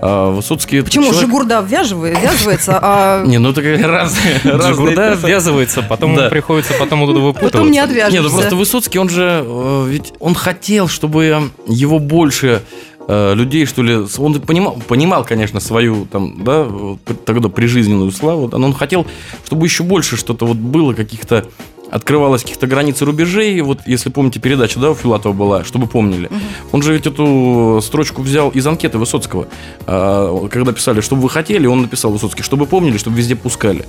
а, 0.00 0.30
Высоцкий... 0.30 0.82
Почему? 0.82 1.04
Человек... 1.06 1.22
Жигурда 1.22 1.66
ввязывается, 1.66 2.78
а... 2.82 3.24
Не, 3.26 3.38
ну 3.38 3.50
это 3.50 3.62
разные... 3.86 4.40
Жигурда 4.42 5.14
ввязывается, 5.14 5.82
потом 5.82 6.16
приходится 6.28 6.74
потом 6.78 7.04
оттуда 7.04 7.20
выпутываться. 7.20 7.58
Потом 7.58 7.70
не 7.70 7.78
отвяжешься. 7.78 8.12
Нет, 8.12 8.22
ну 8.24 8.30
просто 8.30 8.56
Высоцкий, 8.56 8.98
он 8.98 9.08
же... 9.08 9.42
Э, 9.46 9.86
ведь 9.88 10.12
он 10.18 10.34
хотел, 10.34 10.88
чтобы 10.88 11.50
его 11.66 11.98
больше 11.98 12.62
Э, 13.08 13.34
людей, 13.34 13.66
что 13.66 13.82
ли, 13.82 14.04
он 14.18 14.40
понимал, 14.40 14.78
понимал, 14.86 15.24
конечно, 15.24 15.60
свою 15.60 16.06
там, 16.06 16.42
да, 16.42 16.66
тогда 17.24 17.48
прижизненную 17.48 18.10
славу, 18.10 18.48
но 18.48 18.66
он 18.66 18.72
хотел, 18.72 19.06
чтобы 19.44 19.66
еще 19.66 19.84
больше 19.84 20.16
что-то 20.16 20.46
вот 20.46 20.56
было, 20.56 20.92
каких-то 20.92 21.46
открывалось 21.90 22.42
каких-то 22.42 22.66
границ 22.66 23.00
и 23.00 23.04
рубежей. 23.04 23.60
Вот 23.60 23.80
если 23.86 24.10
помните, 24.10 24.40
передача, 24.40 24.80
да, 24.80 24.90
у 24.90 24.94
Филатова 24.94 25.32
была, 25.32 25.64
чтобы 25.64 25.86
помнили. 25.86 26.26
Угу. 26.26 26.36
Он 26.72 26.82
же 26.82 26.92
ведь 26.92 27.06
эту 27.06 27.80
строчку 27.82 28.22
взял 28.22 28.50
из 28.50 28.66
анкеты 28.66 28.98
Высоцкого. 28.98 29.46
А, 29.86 30.48
когда 30.48 30.72
писали, 30.72 31.00
что 31.00 31.14
бы 31.16 31.22
вы 31.22 31.30
хотели, 31.30 31.66
он 31.66 31.82
написал 31.82 32.10
Высоцкий, 32.10 32.42
чтобы 32.42 32.66
помнили, 32.66 32.98
чтобы 32.98 33.16
везде 33.16 33.36
пускали. 33.36 33.84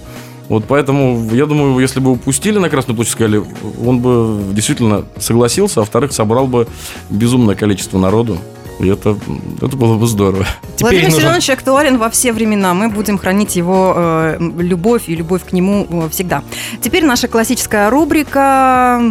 Вот 0.50 0.64
поэтому, 0.66 1.30
я 1.34 1.46
думаю, 1.46 1.80
если 1.80 2.00
бы 2.00 2.12
упустили 2.12 2.58
на 2.58 2.70
Красную 2.70 2.96
площадь, 2.96 3.14
сказали, 3.14 3.44
он 3.84 4.00
бы 4.00 4.54
действительно 4.54 5.04
согласился, 5.18 5.80
а 5.80 5.82
во-вторых, 5.82 6.14
собрал 6.14 6.48
бы 6.48 6.68
безумное 7.10 7.56
количество 7.56 7.98
народу. 7.98 8.38
И 8.80 8.88
это, 8.88 9.18
это 9.58 9.76
было 9.76 9.98
бы 9.98 10.08
здорово. 10.08 10.46
Владимир 10.80 11.06
нужно... 11.06 11.20
Семенович 11.20 11.50
актуален 11.50 11.98
во 11.98 12.10
все 12.10 12.32
времена. 12.32 12.74
Мы 12.74 12.90
будем 12.90 13.18
хранить 13.18 13.56
его 13.56 13.94
э, 13.96 14.38
любовь 14.60 15.04
и 15.08 15.16
любовь 15.16 15.44
к 15.44 15.54
нему 15.54 15.88
э, 15.90 16.10
всегда. 16.10 16.44
Теперь 16.82 17.06
наша 17.06 17.28
классическая 17.28 17.90
рубрика 17.90 19.02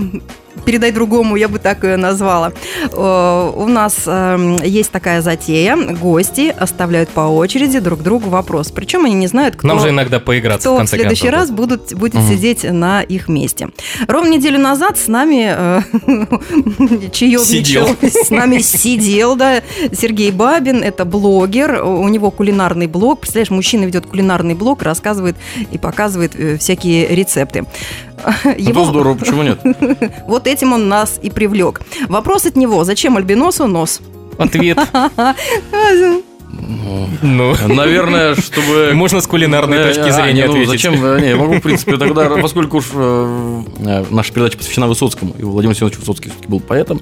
передай 0.65 0.93
другому, 0.93 1.37
я 1.37 1.49
бы 1.49 1.59
так 1.59 1.85
ее 1.85 1.97
назвала. 1.97 2.53
У 2.93 3.67
нас 3.69 4.03
эм, 4.07 4.57
есть 4.63 4.91
такая 4.91 5.23
затея. 5.23 5.77
Гости 5.77 6.55
оставляют 6.57 7.11
по 7.11 7.21
очереди 7.21 7.79
друг 7.79 8.03
другу 8.03 8.31
вопрос. 8.31 8.71
Причем 8.71 9.05
они 9.05 9.15
не 9.15 9.27
знают, 9.27 9.57
кто... 9.57 9.67
Нам 9.67 9.81
же 9.81 9.91
иногда 9.91 10.21
поиграться, 10.21 10.69
кто 10.69 10.75
в 10.75 10.79
конце 10.79 10.97
в 10.97 11.01
следующий 11.01 11.29
концов. 11.29 11.41
раз 11.41 11.51
будут, 11.51 11.95
будет 11.95 12.15
угу. 12.15 12.29
сидеть 12.29 12.65
на 12.65 13.03
их 13.03 13.29
месте. 13.29 13.69
Ровно 14.09 14.31
неделю 14.31 14.59
назад 14.59 14.99
с 14.99 15.09
нами 15.09 15.55
э, 15.57 15.81
чаевничал, 17.13 17.89
с 18.03 18.31
нами 18.31 18.59
сидел, 18.59 19.37
да, 19.37 19.63
Сергей 19.93 20.31
Бабин, 20.31 20.83
это 20.83 21.05
блогер, 21.05 21.83
у 21.85 22.09
него 22.09 22.31
кулинарный 22.31 22.87
блог. 22.87 23.21
Представляешь, 23.21 23.51
мужчина 23.51 23.85
ведет 23.85 24.07
кулинарный 24.07 24.55
блог, 24.55 24.83
рассказывает 24.83 25.37
и 25.71 25.79
показывает 25.79 26.33
э, 26.35 26.59
всякие 26.59 27.09
рецепты. 27.09 27.65
Его... 28.57 28.83
Это 28.83 28.91
здорово, 28.91 29.15
почему 29.15 29.43
нет? 29.43 29.61
Вот 30.27 30.47
этим 30.47 30.73
он 30.73 30.89
нас 30.89 31.19
и 31.23 31.31
привлек. 31.31 31.81
Вопрос 32.09 32.47
от 32.47 32.57
него. 32.57 32.85
Зачем 32.85 33.17
альбиносу 33.17 33.67
нос? 33.67 34.01
Ответ. 34.39 34.79
Ну, 37.23 37.55
наверное, 37.69 38.35
чтобы... 38.35 38.93
Можно 38.95 39.21
с 39.21 39.27
кулинарной 39.27 39.79
э, 39.79 39.85
точки 39.89 40.11
зрения 40.11 40.23
а, 40.23 40.33
не, 40.33 40.45
ну, 40.45 40.51
ответить. 40.51 40.71
Зачем? 40.71 41.05
Э, 41.05 41.21
не, 41.21 41.29
я 41.29 41.37
могу, 41.37 41.55
в 41.55 41.61
принципе, 41.61 41.97
тогда, 41.99 42.29
поскольку 42.29 42.79
уж 42.79 42.87
э, 42.95 43.63
э, 43.79 44.05
наша 44.11 44.33
передача 44.33 44.59
посвящена 44.59 44.87
Высоцкому, 44.87 45.35
и 45.39 45.43
Владимир 45.43 45.75
Семенович 45.75 45.99
Высоцкий 45.99 46.33
был 46.49 46.61
поэтом, 46.61 47.01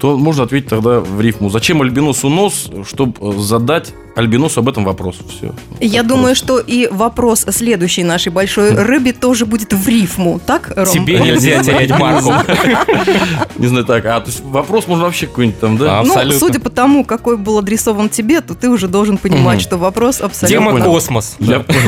то 0.00 0.16
можно 0.16 0.44
ответить 0.44 0.68
тогда 0.68 1.00
в 1.00 1.20
рифму. 1.20 1.50
Зачем 1.50 1.82
альбиносу 1.82 2.28
нос, 2.28 2.70
чтобы 2.86 3.38
задать 3.40 3.94
альбиносу 4.14 4.60
об 4.60 4.68
этом 4.68 4.84
вопрос? 4.84 5.16
Все. 5.28 5.52
Я 5.80 6.00
так 6.00 6.08
думаю, 6.08 6.34
просто. 6.34 6.44
что 6.44 6.58
и 6.58 6.88
вопрос 6.90 7.46
следующей 7.50 8.04
нашей 8.04 8.30
большой 8.30 8.74
рыбе 8.74 9.12
тоже 9.12 9.46
будет 9.46 9.72
в 9.72 9.88
рифму, 9.88 10.40
так, 10.44 10.72
Ром? 10.76 10.86
Тебе 10.86 11.20
нельзя 11.20 11.62
терять 11.62 11.90
марку. 11.90 12.32
Не 13.56 13.66
знаю, 13.66 13.84
так, 13.84 14.04
а 14.06 14.20
то 14.20 14.26
есть 14.30 14.40
вопрос 14.44 14.86
можно 14.86 15.04
вообще 15.04 15.26
какой-нибудь 15.26 15.60
там, 15.60 15.76
да? 15.78 16.02
Ну, 16.04 16.32
судя 16.32 16.60
по 16.60 16.70
тому, 16.70 17.04
какой 17.04 17.36
был 17.36 17.58
адресован 17.58 18.08
тебе, 18.08 18.40
то 18.40 18.54
ты 18.54 18.68
уже 18.68 18.88
должен 18.88 19.18
понимать, 19.18 19.60
что 19.60 19.76
вопрос 19.76 20.20
абсолютно... 20.20 20.70
Тема 20.70 20.80
космос. 20.84 21.36
Я 21.38 21.60
понял. 21.60 21.80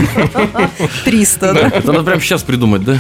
300, 1.05 1.55
да? 1.55 1.61
Это 1.69 1.93
надо 1.93 2.05
прямо 2.05 2.21
сейчас 2.21 2.43
придумать, 2.43 2.85
да? 2.85 2.99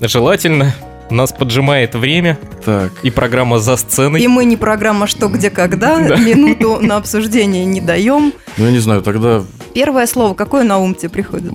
Желательно. 0.00 0.74
Нас 1.12 1.32
поджимает 1.32 1.94
время. 1.94 2.38
Так. 2.64 2.92
И 3.02 3.10
программа 3.10 3.58
за 3.58 3.76
сценой. 3.76 4.22
И 4.22 4.28
мы 4.28 4.44
не 4.44 4.56
программа 4.56 5.06
«Что, 5.06 5.28
где, 5.28 5.50
когда». 5.50 5.98
Минуту 6.16 6.78
на 6.80 6.96
обсуждение 6.96 7.64
не 7.64 7.80
даем. 7.80 8.32
Ну, 8.56 8.64
я 8.64 8.70
не 8.70 8.78
знаю, 8.78 9.02
тогда... 9.02 9.44
Первое 9.74 10.06
слово, 10.06 10.34
какое 10.34 10.64
на 10.64 10.78
ум 10.78 10.94
тебе 10.94 11.10
приходит? 11.10 11.52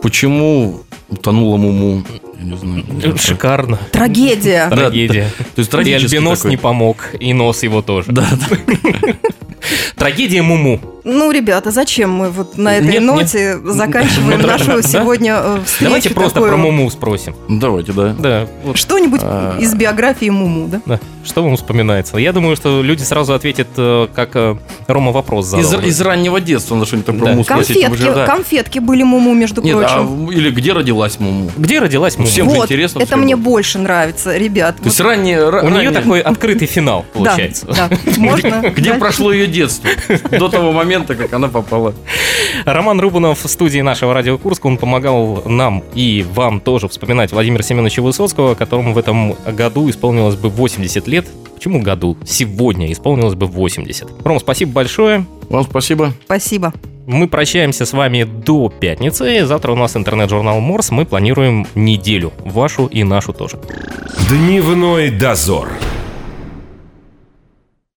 Почему 0.00 0.80
утонула 1.14 1.56
Муму? 1.56 2.02
Я 2.38 2.44
не 2.44 2.56
знаю. 2.56 3.18
Шикарно. 3.18 3.78
Трагедия. 3.92 4.68
Трагедия. 4.68 5.30
То 5.54 5.60
есть 5.60 5.72
И 5.72 5.92
альбинос 5.92 6.44
не 6.44 6.56
помог, 6.56 7.10
и 7.18 7.32
нос 7.32 7.62
его 7.62 7.82
тоже. 7.82 8.12
Да. 8.12 8.28
Трагедия 9.96 10.42
Муму. 10.42 10.80
Ну, 11.04 11.30
ребята, 11.30 11.70
зачем 11.70 12.10
мы 12.12 12.30
вот 12.30 12.56
на 12.56 12.78
этой 12.78 12.92
нет, 12.92 13.02
ноте 13.02 13.60
нет. 13.62 13.74
заканчиваем 13.74 14.40
нашу 14.40 14.82
сегодня 14.82 15.36
э, 15.38 15.60
встречу? 15.64 15.84
Давайте 15.84 16.10
просто 16.10 16.40
про 16.40 16.56
Муму 16.56 16.90
спросим. 16.90 17.36
Давайте, 17.46 17.92
да. 17.92 18.16
Да. 18.18 18.48
Вот. 18.64 18.78
Что-нибудь 18.78 19.20
а... 19.22 19.58
из 19.60 19.74
биографии 19.74 20.30
Муму, 20.30 20.68
да? 20.68 20.80
Да. 20.86 21.00
Что 21.22 21.42
вам 21.44 21.56
вспоминается? 21.56 22.16
Я 22.16 22.32
думаю, 22.32 22.56
что 22.56 22.82
люди 22.82 23.02
сразу 23.02 23.34
ответят, 23.34 23.68
э, 23.76 24.08
как 24.14 24.30
э, 24.34 24.56
Рома 24.86 25.12
вопрос 25.12 25.46
задал. 25.46 25.80
Из, 25.80 25.88
из 25.88 26.00
раннего 26.00 26.40
детства 26.40 26.74
надо 26.74 26.86
что-нибудь 26.86 27.06
про 27.06 27.12
да. 27.12 27.30
Муму 27.32 27.44
спросить. 27.44 27.82
Конфетки, 27.82 28.14
да. 28.14 28.26
конфетки 28.26 28.78
были 28.78 29.02
Муму, 29.02 29.34
между 29.34 29.60
нет, 29.60 29.76
прочим. 29.76 30.28
А, 30.28 30.32
или 30.32 30.50
где 30.50 30.72
родилась 30.72 31.03
Муму? 31.18 31.50
Где 31.56 31.78
родилась 31.78 32.16
Муму? 32.16 32.28
Всем 32.28 32.46
вот, 32.46 32.56
же 32.56 32.62
интересно. 32.62 33.00
Это 33.00 33.16
мне 33.16 33.36
больше 33.36 33.78
нравится, 33.78 34.36
ребят. 34.36 34.76
То 34.76 34.84
есть 34.84 35.00
ранее... 35.00 35.46
У 35.46 35.50
ранее... 35.50 35.80
нее 35.80 35.90
такой 35.90 36.20
открытый 36.20 36.66
финал, 36.66 37.04
получается. 37.12 37.66
Да, 37.66 37.90
можно. 38.16 38.72
Где 38.74 38.94
прошло 38.94 39.32
ее 39.32 39.46
детство? 39.46 39.90
До 40.30 40.48
того 40.48 40.72
момента, 40.72 41.14
как 41.14 41.32
она 41.32 41.48
попала. 41.48 41.94
Роман 42.64 43.00
Рубанов 43.00 43.44
в 43.44 43.48
студии 43.48 43.80
нашего 43.80 44.14
радио 44.14 44.38
Курска, 44.38 44.66
он 44.66 44.76
помогал 44.76 45.42
нам 45.46 45.84
и 45.94 46.24
вам 46.34 46.60
тоже 46.60 46.88
вспоминать 46.88 47.32
Владимира 47.32 47.62
Семеновича 47.62 48.02
Высоцкого, 48.02 48.54
которому 48.54 48.94
в 48.94 48.98
этом 48.98 49.34
году 49.46 49.88
исполнилось 49.90 50.36
бы 50.36 50.48
80 50.48 51.06
лет. 51.08 51.26
Почему 51.54 51.80
году? 51.80 52.16
Сегодня 52.26 52.92
исполнилось 52.92 53.34
бы 53.34 53.46
80. 53.46 54.24
Ром, 54.24 54.40
спасибо 54.40 54.72
большое. 54.72 55.26
Вам 55.48 55.64
спасибо. 55.64 56.12
Спасибо. 56.24 56.72
Мы 57.06 57.28
прощаемся 57.28 57.84
с 57.84 57.92
вами 57.92 58.24
до 58.24 58.68
пятницы. 58.70 59.44
Завтра 59.44 59.72
у 59.72 59.76
нас 59.76 59.96
интернет-журнал 59.96 60.60
Морс. 60.60 60.90
Мы 60.90 61.04
планируем 61.04 61.66
неделю. 61.74 62.32
Вашу 62.38 62.86
и 62.86 63.04
нашу 63.04 63.32
тоже. 63.32 63.58
Дневной 64.28 65.10
дозор. 65.10 65.68